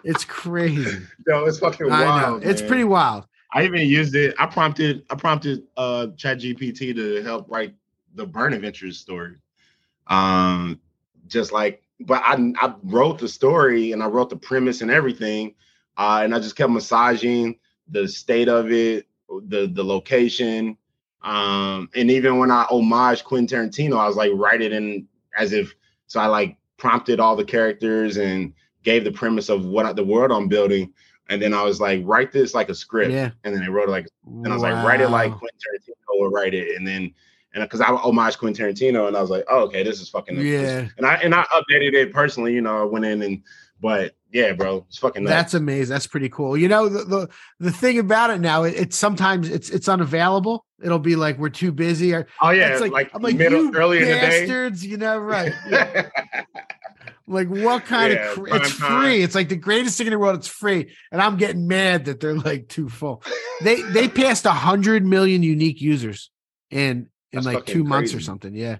[0.05, 1.01] it's crazy.
[1.29, 2.43] Yo, it's fucking wild.
[2.45, 3.27] It's pretty wild.
[3.53, 4.35] I even used it.
[4.39, 7.75] I prompted I prompted uh ChatGPT to help write
[8.15, 9.37] the Burn Adventures story.
[10.09, 10.81] Um
[11.29, 15.55] just like but I I wrote the story and I wrote the premise and everything.
[15.97, 17.59] Uh and I just kept massaging
[17.89, 20.77] the state of it, the the location.
[21.25, 25.53] Um and even when I homage Quentin Tarantino, I was like write it in as
[25.53, 25.75] if
[26.07, 28.53] so I like prompted all the characters and
[28.83, 30.93] gave the premise of what the world I'm building.
[31.29, 33.11] And then I was like, write this like a script.
[33.11, 33.31] Yeah.
[33.43, 36.20] And then they wrote it like, and I was like, write it like Quentin Tarantino
[36.20, 36.77] would write it.
[36.77, 37.12] And then,
[37.55, 40.41] and because I homage Quentin Tarantino, and I was like, oh, okay, this is fucking.
[40.41, 40.89] Yeah.
[40.99, 42.53] And I and I updated it personally.
[42.53, 43.43] You know, I went in and,
[43.81, 45.22] but yeah, bro, it's fucking.
[45.22, 45.32] Nuts.
[45.32, 45.93] That's amazing.
[45.93, 46.57] That's pretty cool.
[46.57, 47.28] You know, the the,
[47.61, 50.66] the thing about it now, it, it's sometimes it's it's unavailable.
[50.82, 53.66] It'll be like we're too busy, or oh yeah, it's like, like, I'm like middle
[53.66, 54.41] you early in the day.
[54.41, 55.53] bastards, you know, right?
[55.70, 56.09] Yeah.
[57.28, 59.22] like what kind Yeah, of cr- it's free?
[59.22, 60.37] It's like the greatest thing in the world.
[60.37, 63.22] It's free, and I'm getting mad that they're like too full.
[63.62, 66.30] They they passed a hundred million unique users
[66.72, 68.53] in in That's like two months or something.
[68.53, 68.78] Yeah,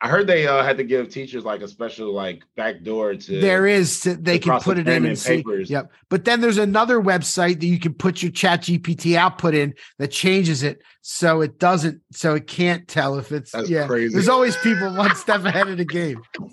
[0.00, 3.40] I heard they uh, had to give teachers like a special like back door to.
[3.40, 5.36] there is to, they to can put it in and see.
[5.38, 5.70] papers.
[5.70, 5.90] Yep.
[6.10, 10.08] But then there's another website that you can put your chat GPT output in that
[10.08, 13.86] changes it so it doesn't so it can't tell if it's That's yeah.
[13.86, 14.12] crazy.
[14.12, 16.20] There's always people one step ahead of the game.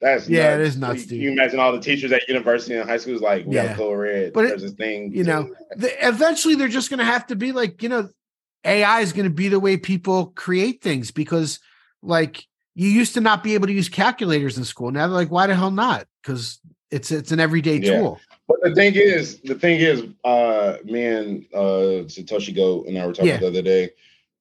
[0.00, 0.68] That's Yeah, it nuts.
[0.68, 1.20] is nuts, You- dude.
[1.22, 3.74] You imagine all the teachers at university and high schools like, we Yeah.
[3.74, 4.32] code red.
[4.34, 7.36] But it- There's this thing, You know, the, eventually they're just going to have to
[7.36, 8.10] be like, you know,
[8.64, 11.60] AI is going to be the way people create things because
[12.02, 12.44] like
[12.74, 14.90] you used to not be able to use calculators in school.
[14.90, 16.06] Now they're like, why the hell not?
[16.22, 16.58] Because
[16.90, 17.98] it's it's an everyday Yeah.
[18.00, 18.20] tool.
[18.48, 23.06] But the thing is, the thing is, uh, me and uh, Satoshi Go and I
[23.06, 23.38] were talking Yeah.
[23.38, 23.90] the other day.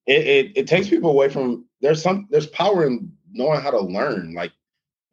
[0.06, 3.80] It, it it takes people away from there's some there's power in knowing how to
[3.80, 4.34] learn.
[4.34, 4.52] Like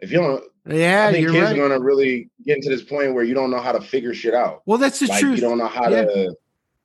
[0.01, 1.59] if you don't, Yeah, I think you're kids right.
[1.59, 4.35] are gonna really get into this point where you don't know how to figure shit
[4.35, 4.63] out.
[4.67, 5.37] well, that's the like truth.
[5.37, 6.03] you don't know how Yeah.
[6.03, 6.35] to.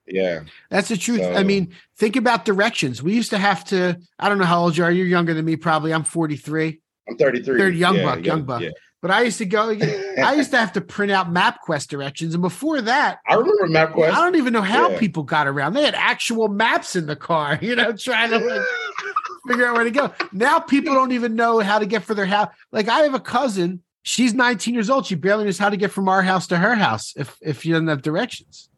[0.07, 1.21] Yeah, That's the truth.
[1.21, 3.01] I mean, think about directions.
[3.01, 4.91] We used to have to, I don't know how old you are.
[4.91, 5.93] You're younger than me, probably.
[5.93, 6.79] I'm 43.
[7.07, 7.57] I'm 33.
[7.57, 8.61] They're young yeah, buck, yeah, young buck.
[8.61, 8.69] yeah.
[9.01, 9.69] But I used to go,
[10.23, 12.33] I used to have to print out MapQuest directions.
[12.33, 14.11] And before that, I remember MapQuest.
[14.11, 15.73] I don't even know how people got around.
[15.73, 18.61] They had actual maps in the car, you know, trying to like,
[19.47, 20.11] figure out where to go.
[20.31, 22.49] Now people don't even know how to get for their house.
[22.71, 25.05] Like I have a cousin, she's 19 years old.
[25.05, 27.71] She barely knows how to get from our house to her house if if she
[27.71, 28.69] doesn't have directions.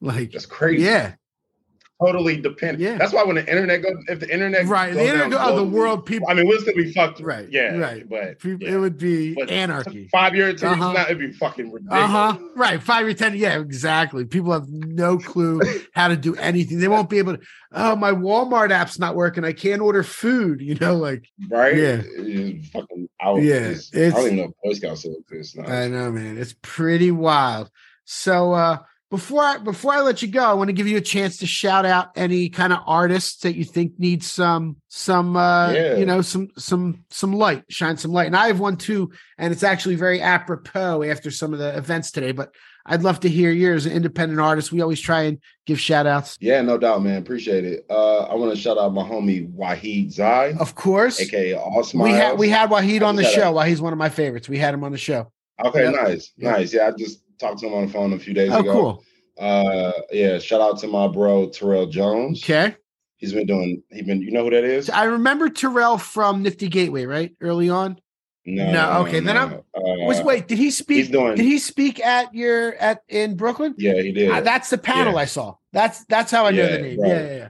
[0.00, 0.84] Like That's crazy.
[0.84, 1.14] yeah,
[2.04, 2.80] totally dependent.
[2.80, 2.98] Yeah.
[2.98, 4.92] That's why when the internet goes, if the internet right.
[4.92, 7.20] The internet, down oh, the world people I mean, we'll still be fucked.
[7.20, 7.76] Right, Yeah.
[7.76, 8.06] right.
[8.06, 8.74] But people, yeah.
[8.74, 10.08] it would be But anarchy.
[10.12, 10.92] Five years to Uh-huh.
[10.92, 12.04] now, it'd be fucking ridiculous.
[12.04, 12.38] Uh huh.
[12.56, 12.82] Right.
[12.82, 13.34] Five or ten.
[13.36, 14.24] Yeah, exactly.
[14.26, 15.60] People have no clue
[15.94, 16.80] how to do anything.
[16.80, 17.42] They won't be able to.
[17.72, 19.44] Oh, my Walmart app's not working.
[19.44, 20.60] I can't order food.
[20.60, 21.76] You know, like Right?
[21.76, 22.02] Yeah.
[22.04, 23.36] It's fucking out.
[23.42, 25.72] Yeah, It's- I don't even know Boy Scouts still exist now.
[25.72, 26.36] I know, man.
[26.36, 27.70] It's pretty wild.
[28.04, 28.78] So uh
[29.14, 31.46] before I before I let you go, I want to give you a chance to
[31.46, 35.96] shout out any kind of artists that you think need some some uh Yeah.
[35.96, 38.26] you know some some some light, shine some light.
[38.26, 42.10] And I have one too, and it's actually very apropos after some of the events
[42.10, 42.32] today.
[42.32, 42.52] But
[42.86, 44.72] I'd love to hear yours, an independent artist.
[44.72, 46.36] We always try and give shout outs.
[46.40, 47.18] Yeah, no doubt, man.
[47.22, 47.86] Appreciate it.
[47.88, 51.20] Uh, I want to shout out my homie Wahid Zai, Of course.
[51.20, 52.10] aka All Smiles.
[52.10, 53.50] We had we had Wahid on the show.
[53.50, 54.48] a- Wahid's one of my favorites.
[54.48, 55.30] We had him on the show.
[55.64, 55.94] Okay, Yep.
[55.94, 56.52] nice, Yep.
[56.58, 56.74] nice.
[56.74, 58.72] Yeah, I just talked to him on the phone a few days Oh, ago.
[58.72, 59.04] cool.
[59.38, 62.42] Uh, yeah, shout out to my bro Terrell Jones.
[62.42, 62.74] Okay.
[63.16, 63.82] He's been doing.
[63.90, 64.20] He been.
[64.22, 64.90] You know who that is?
[64.90, 67.32] I remember Terrell from Nifty Gateway, right?
[67.40, 67.98] Early on.
[68.46, 68.70] No.
[68.72, 70.98] No, okay, then I'm- Uh, Was wait, did he speak?
[70.98, 73.74] he's doing- Did he speak at your at in Brooklyn?
[73.78, 74.30] Yeah, he did.
[74.30, 75.20] Uh, that's the panel Yeah.
[75.20, 75.54] I saw.
[75.72, 77.00] That's that's how I know the name.
[77.00, 77.08] right.
[77.08, 77.48] Yeah, yeah,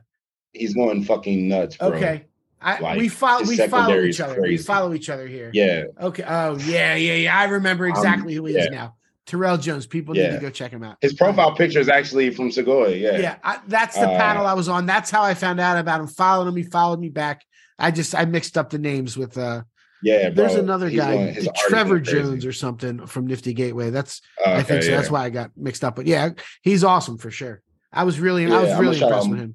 [0.52, 1.88] He's going fucking nuts, bro.
[1.88, 2.24] Okay.
[2.62, 4.40] I, Like, we follow we follow each is other.
[4.40, 5.50] We follow each other here.
[5.52, 6.22] Yeah, Okay.
[6.26, 7.36] Oh yeah, yeah, yeah.
[7.38, 8.94] I remember exactly who he is Um, now.
[9.26, 9.86] Terrell Jones.
[9.86, 10.96] People need to go check him out.
[11.00, 13.00] his profile picture is actually from Segoy.
[13.00, 14.86] Yeah, Yeah, I, that's the Uh, panel I was on.
[14.86, 16.06] That's how I found out about him.
[16.06, 16.56] Followed him.
[16.56, 17.42] He followed me back.
[17.78, 19.62] I just I mixed up the names with uh
[20.02, 20.28] yeah.
[20.28, 20.46] Bro.
[20.46, 21.98] there's another He's guy, going- his art is Trevor.
[22.00, 23.88] Jones or something from Nifty Gateway.
[23.90, 24.90] That's Okay, I think so.
[24.90, 24.96] yeah.
[24.98, 25.96] That's why I got mixed up.
[25.96, 26.30] But yeah,
[26.62, 27.62] he's awesome for sure.
[27.92, 29.54] I was really, Yeah, I was I'm really impressed with him.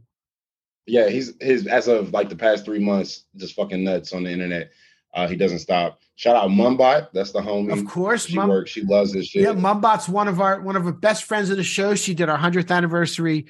[0.88, 4.32] Yeah, he's his as of like the past three months, just fucking nuts on the
[4.32, 4.72] internet.
[5.14, 6.00] Uh, he doesn't stop.
[6.16, 7.08] Shout out Mumbot.
[7.14, 7.72] That's the homie.
[7.74, 8.72] Of course, she Mum- works.
[8.72, 9.42] She loves this shit.
[9.44, 11.96] Yeah, Mumbot's one of our one of our best friends of the show.
[11.96, 13.48] She did our hundredth anniversary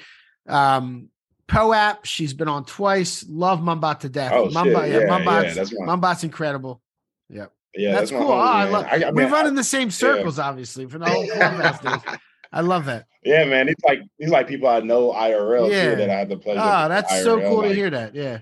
[0.48, 1.10] um
[1.48, 2.06] POAP.
[2.06, 3.26] She's been on twice.
[3.28, 4.32] Love Mumbot to death.
[4.34, 4.66] Oh, shit.
[4.68, 6.82] Yeah, Yeah, Mumbot's yeah, that's my- Mumbot's incredible.
[7.30, 7.52] Yep.
[7.76, 8.32] Yeah, that's, my cool.
[8.32, 8.86] Oh, I love.
[8.86, 12.18] I- I we run in the same circles, obviously, for the whole clubhouse days.
[12.52, 13.06] I love that.
[13.24, 13.68] Yeah, man.
[13.68, 15.90] He's like he's like people I know IRL Yeah.
[15.92, 16.62] too that I have the pleasure.
[16.64, 18.16] Oh, that's so IRL, cool to hear that.
[18.16, 18.40] Yeah.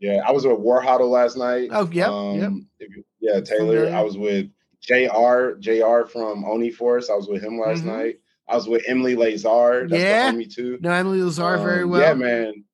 [0.00, 1.68] Yeah, I was with Warhuddle last night.
[1.72, 2.38] Oh, yep, Um,
[2.78, 2.88] yep.
[3.20, 3.76] yeah, Taylor.
[3.80, 3.94] Familiar.
[3.94, 4.46] I was with
[4.80, 7.10] JR, JR from Oni Force.
[7.10, 7.86] I was with him last Mhm.
[7.86, 8.20] night.
[8.48, 9.86] I was with Emily Lazar.
[9.88, 10.32] That's Yeah.
[10.32, 10.78] me too.
[10.80, 12.00] No, Emily Lazar very Um, well.
[12.00, 12.64] Yeah, man.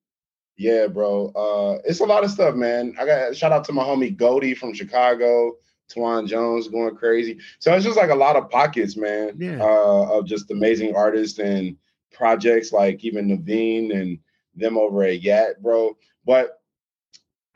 [0.57, 1.27] Yeah, bro.
[1.35, 2.95] Uh, it's a lot of stuff, man.
[2.99, 5.57] I got shout out to my homie Goldie from Chicago.
[5.93, 7.37] Twan Jones going crazy.
[7.59, 9.35] So it's just like a lot of pockets, man.
[9.37, 9.61] Yeah.
[9.63, 11.77] Uh, of just amazing artists and
[12.11, 14.17] projects like even Naveen and
[14.55, 15.95] them over at Yat, bro.
[16.25, 16.56] But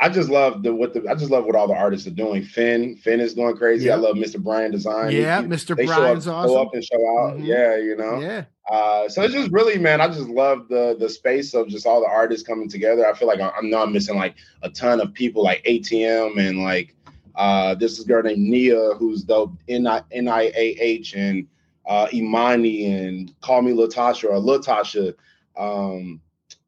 [0.04, 2.44] I just love the what the I just love what all the artists are doing.
[2.44, 3.86] Finn, Finn is going crazy.
[3.86, 3.94] Yeah.
[3.94, 4.42] I love Mr.
[4.42, 5.12] Brian Design.
[5.12, 5.76] Yeah, He- Mr.
[5.76, 6.50] They show Brian's up, awesome.
[6.56, 7.38] Show up and show out.
[7.38, 7.46] Mhm.
[7.46, 8.20] Yeah, you know.
[8.20, 8.46] Yeah.
[8.70, 12.02] Uh, so it's just really, man, I just love the the space of just all
[12.02, 13.06] the artists coming together.
[13.08, 14.34] I feel like I, I know I'm missing like
[14.64, 16.96] a ton of people, like ATM and like
[17.36, 21.46] uh, this is girl named Nia, who's dope, N I N I A H, and
[21.86, 25.14] uh, Imani, and Call Me Latasha or Latasha.
[25.58, 26.22] Um,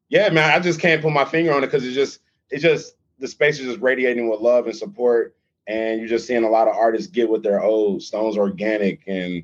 [0.08, 2.20] yeah, man, I just can't put my finger on it because it's just
[2.50, 5.34] it's just the space is just radiating with love and support,
[5.66, 8.02] and you're just seeing a lot of artists get what they're owed.
[8.02, 9.42] Stones Organic and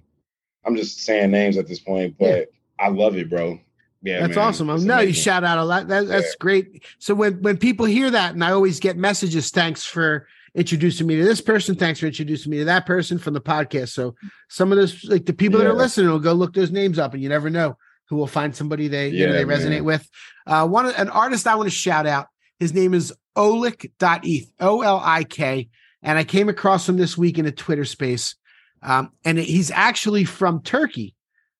[0.67, 2.45] I'm just saying names at this point, but Yeah.
[2.79, 3.59] I love it, bro.
[4.03, 4.45] Yeah, That's man.
[4.49, 4.69] awesome.
[4.71, 5.89] It's no, you shout out a lot.
[5.89, 6.83] That, that's great.
[6.99, 11.17] So when when people hear that, and I always get messages, thanks for introducing me
[11.17, 11.75] to this person.
[11.75, 13.91] Thanks for introducing me to that person from the podcast.
[13.91, 14.15] So
[14.49, 17.15] some of those, like the people that are listening, will go look those names up,
[17.15, 17.77] and you never know
[18.09, 19.85] who will find somebody they you know Yeah, they resonate man.
[19.85, 20.09] with.
[20.47, 22.27] Uh, one an artist I want to shout out.
[22.61, 25.69] His name is Olik.eth, O L I K,
[26.03, 28.37] and I came across him this week in a Twitter space.
[28.83, 31.15] Um, and he's actually from Turkey,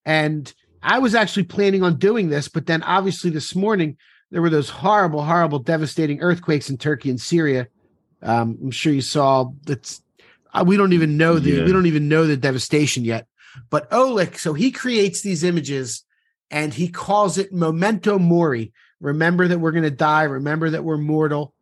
[0.05, 3.97] and I was actually planning on doing this, but then obviously this morning
[4.31, 7.67] there were those horrible, horrible, devastating earthquakes in Turkey and Syria.
[8.23, 10.03] Um, I'm sure you saw that's
[10.55, 11.65] uh, we don't even know the Yeah.
[11.65, 13.27] we don't even know the devastation yet.
[13.69, 16.05] But Olik, so he creates these images
[16.51, 18.73] and he calls it memento mori.
[19.01, 20.25] Remember that we're going to die.
[20.25, 21.55] Remember that we're mortal.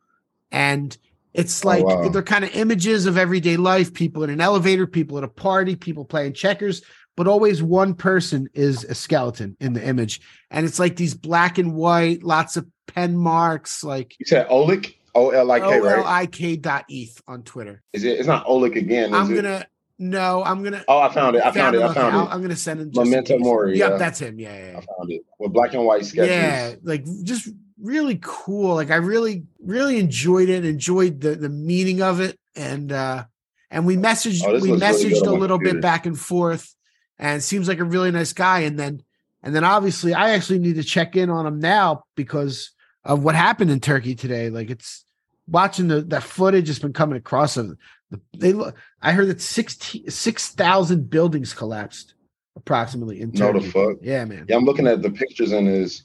[0.51, 0.97] And
[1.35, 2.09] it's Oh, like wow.
[2.09, 5.77] they're kind of images of everyday life people in an elevator, people at a party,
[5.77, 6.83] people playing checkers,
[7.17, 10.21] but always one person is a skeleton in the image.
[10.51, 14.95] And it's like these black and white, lots of pen marks, like You said Olik,
[15.15, 16.07] O L I K, O L right?
[16.07, 17.83] I K dot eth on Twitter.
[17.93, 18.19] Is it?
[18.19, 19.11] It's not Olik again.
[19.11, 19.35] Is I'm it?
[19.43, 19.67] gonna
[19.99, 21.43] no, I'm gonna Oh, I found it.
[21.45, 21.83] I found it.
[21.83, 22.33] I found it.
[22.33, 22.91] I'm gonna send him.
[22.93, 23.39] just Memento.
[23.39, 23.97] Mori, Yep, yeah.
[23.97, 24.39] that's him.
[24.39, 26.31] Yeah, yeah, I found it with black and white sketches.
[26.31, 26.75] yeah.
[26.83, 27.49] Like just
[27.81, 28.75] really cool.
[28.75, 30.65] Like I really, really enjoyed it.
[30.65, 33.25] Enjoyed the the meaning of it, and uh
[33.71, 36.75] and we messaged Oh, we looks really messaged a little bit back and forth,
[37.19, 38.61] and seems like a really nice guy.
[38.61, 39.03] And then
[39.43, 42.71] and then obviously I actually need to check in on him now because
[43.05, 44.49] of what happened in Turkey today.
[44.51, 45.05] Like it's
[45.49, 47.77] watching the that footage has been coming across of
[48.11, 52.15] the they look I heard that 16 6,000 buildings collapsed
[52.57, 53.97] approximately in No, the fuck.
[54.03, 54.47] Yeah, man.
[54.49, 56.03] Yeah, I'm looking at the pictures and is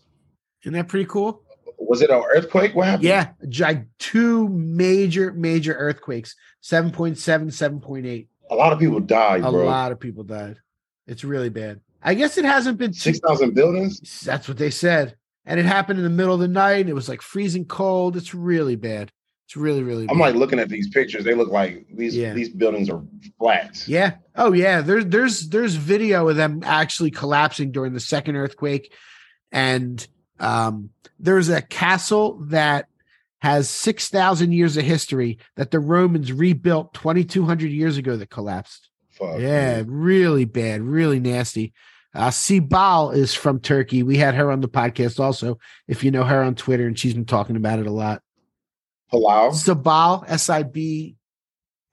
[0.63, 1.41] Isn't that pretty cool?
[1.79, 2.75] was it an earthquake?
[2.75, 3.03] What happened?
[3.03, 7.17] Yeah, gi- two major major earthquakes, 7.7
[7.51, 8.27] 7.8.
[8.51, 9.65] A lot of people died, A bro.
[9.65, 10.57] lot of people died.
[11.07, 11.81] It's really bad.
[12.01, 13.99] I guess it hasn't been Six thousand buildings.
[14.23, 15.15] that's what they said.
[15.45, 16.87] And it happened in the middle of the night.
[16.87, 18.15] It was like freezing cold.
[18.15, 19.11] It's really bad.
[19.53, 20.07] It's really really.
[20.09, 21.23] I'm like looking at these pictures.
[21.23, 22.33] They look like these Yeah.
[22.33, 23.03] these buildings are
[23.37, 23.87] flats.
[23.87, 24.15] Yeah.
[24.35, 24.81] Oh yeah.
[24.81, 28.91] There's there's there's video of them actually collapsing during the second earthquake,
[29.51, 30.05] and
[30.39, 30.89] um,
[31.19, 32.87] there's a castle that
[33.41, 38.89] has six thousand years of history that the Romans rebuilt 2,200 years ago that collapsed.
[39.11, 39.39] Fuck.
[39.39, 39.85] yeah, man.
[39.91, 41.73] really bad, really nasty.
[42.15, 44.01] Uh, Sibel is from Turkey.
[44.01, 45.59] We had her on the podcast also.
[45.87, 48.23] If you know her on Twitter, and she's been talking about it a lot.
[49.14, 49.51] Palau.
[49.51, 51.16] Sibel, S I B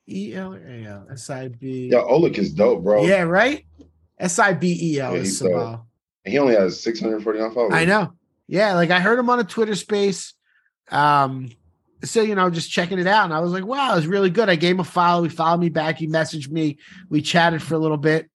[0.09, 1.91] E L or A L S I B.
[1.93, 3.05] Yeah, Olik is dope, bro.
[3.05, 3.64] Yeah, right.
[4.18, 5.51] S I B E L Yeah, is dope.
[5.53, 5.85] Sabal.
[6.25, 7.75] He only has 649 followers.
[7.75, 8.12] I know.
[8.47, 10.35] Yeah, like I heard him on a Twitter space.
[10.91, 11.51] Um,
[12.03, 14.49] so you know, just checking it out, and I was like, wow, it's really good.
[14.49, 15.23] I gave him a follow.
[15.23, 15.99] He followed me back.
[15.99, 16.79] He messaged me.
[17.09, 18.29] We chatted for a little bit,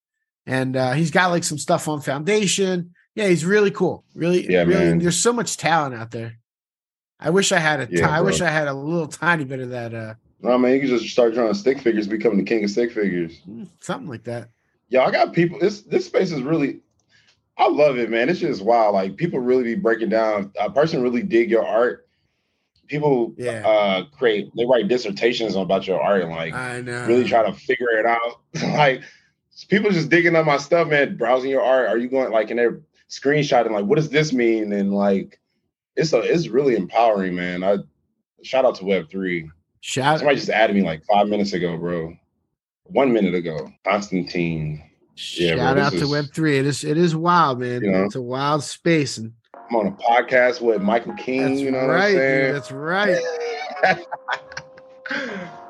[0.46, 2.94] and uh, he's got like some stuff on Foundation.
[3.16, 4.04] Yeah, he's really cool.
[4.14, 4.74] Really, Yeah, really.
[4.86, 5.00] man.
[5.00, 6.38] There's so much talent out there.
[7.20, 7.88] I wish I had a.
[7.90, 8.42] Yeah, I wish.
[8.42, 9.94] I had a little tiny bit of that.
[9.94, 12.92] Uh, No, man, you can just start drawing stick figures, becoming the king of stick
[12.92, 13.42] figures.
[13.80, 14.50] something like that.
[14.90, 15.58] Yo, I got people.
[15.60, 16.82] This this space is really.
[17.58, 18.28] I love it, man.
[18.28, 18.94] It's just wild.
[18.96, 20.52] Like people really be breaking down.
[20.60, 22.08] A person really dig your art.
[22.88, 23.66] People Yeah.
[23.68, 24.52] uh create.
[24.58, 27.06] They write dissertations about your art and like I know.
[27.08, 28.42] really try to figure it out.
[28.78, 29.02] like
[29.70, 31.16] people just digging up my stuff, man.
[31.18, 31.88] Browsing your art.
[31.88, 34.74] Are you going like and they're screenshotting like what does this mean?
[34.74, 35.40] And like
[35.96, 37.64] it's a it's really empowering, man.
[37.64, 37.78] I
[38.44, 39.50] shout out to Web three.
[39.82, 42.16] Shout Somebody just added me like five minutes ago, bro.
[42.86, 43.72] one minute ago.
[43.86, 44.84] Constantine.
[45.38, 46.58] Yeah, Shout bro, out to is- Web three.
[46.58, 47.84] It is it is wild, man.
[47.84, 48.04] You know?
[48.04, 49.32] It's a wild space, and
[49.70, 51.42] I'm on a podcast with Michael King.
[51.50, 51.88] that's you know right.
[51.88, 52.54] what I'm dude, saying?
[52.54, 53.18] that's right.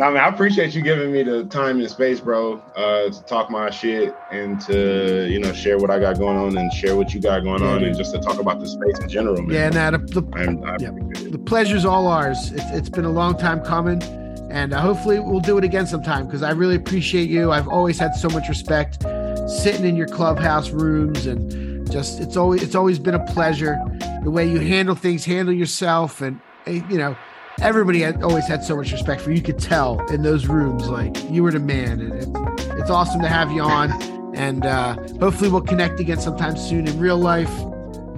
[0.00, 3.50] No, man, I appreciate you giving me the time and space, bro, uh, to talk
[3.50, 7.12] my shit and to you know share what I got going on and share what
[7.12, 9.74] you got going on and just to talk about the space in general, man.
[9.74, 10.92] Yeah, nah, the, the, I'm, I yeah.
[11.28, 12.50] the pleasure's all ours.
[12.50, 14.02] It's, it's been a long time coming,
[14.50, 17.52] and uh, hopefully we'll do it again sometime because I really appreciate you.
[17.52, 19.02] I've always had so much respect
[19.50, 23.78] sitting in your clubhouse rooms, and just it's always it's always been a pleasure
[24.22, 27.14] the way you handle things, handle yourself, and eh, you know.
[27.60, 29.36] Everybody had always had so much respect for you.
[29.36, 33.20] You could tell in those rooms, like you were the man, and it's, it's awesome
[33.20, 33.92] to have you on.
[34.34, 37.52] And uh, hopefully, we'll connect again sometime soon in real life.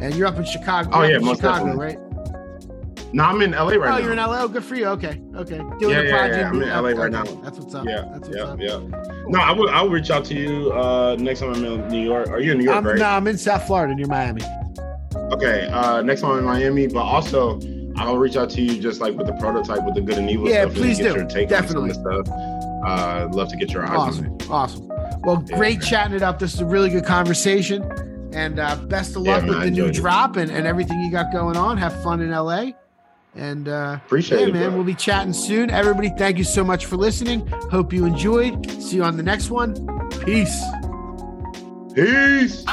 [0.01, 0.90] And you're up in Chicago.
[0.93, 1.97] Oh, yeah, most Chicago, definitely.
[1.97, 3.12] right?
[3.14, 3.99] No, I'm in LA right oh, now.
[3.99, 4.43] you're in LA.
[4.43, 4.86] Oh, good for you.
[4.86, 5.59] Okay, okay.
[5.78, 6.38] Doing Yeah, yeah, project.
[6.38, 7.24] yeah, I'm in LA right now.
[7.43, 7.84] That's what's up.
[7.86, 8.61] Yeah, That's what's yeah, up.
[8.61, 8.78] yeah.
[9.26, 9.68] No, I will.
[9.70, 12.28] I'll reach out to you uh, next time I'm in New York.
[12.28, 12.99] Are you in New York, I'm, right?
[12.99, 14.43] No, I'm in South Florida near Miami.
[15.14, 15.66] Okay.
[15.66, 17.59] Uh, next time I'm in Miami, but also
[17.97, 20.49] I'll reach out to you just like with the prototype with the good and evil
[20.49, 20.74] Yeah, stuff.
[20.74, 21.47] please and get do.
[21.47, 21.90] Definitely.
[21.90, 22.36] on some of the stuff.
[22.84, 24.51] Uh, love to get your eyes on Awesome, it.
[24.51, 24.88] awesome.
[25.22, 25.88] Well, Yeah, great man.
[25.88, 26.38] chatting it up.
[26.38, 27.82] This is a really good conversation,
[28.32, 29.95] and uh, best of Yeah, luck man, with the new it.
[29.95, 31.76] drop and, and everything you got going on.
[31.76, 32.70] Have fun in LA,
[33.36, 34.68] and uh, Appreciate yeah, it, man.
[34.70, 34.76] bro.
[34.78, 35.70] We'll be chatting soon.
[35.70, 37.47] Everybody, thank you so much for listening.
[37.70, 38.68] Hope you enjoyed.
[38.82, 39.74] See you on the next one.
[40.24, 40.61] Peace.
[41.95, 42.64] Peace.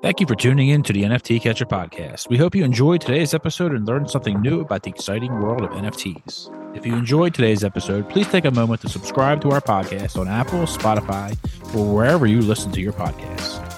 [0.00, 2.28] Thank you for tuning in to the NFT Catcher podcast.
[2.28, 5.70] We hope you enjoyed today's episode and learned something new about the exciting world of
[5.70, 6.76] NFTs.
[6.76, 10.28] If you enjoyed today's episode, please take a moment to subscribe to our podcast on
[10.28, 11.36] Apple, Spotify,
[11.74, 13.77] or wherever you listen to your podcasts.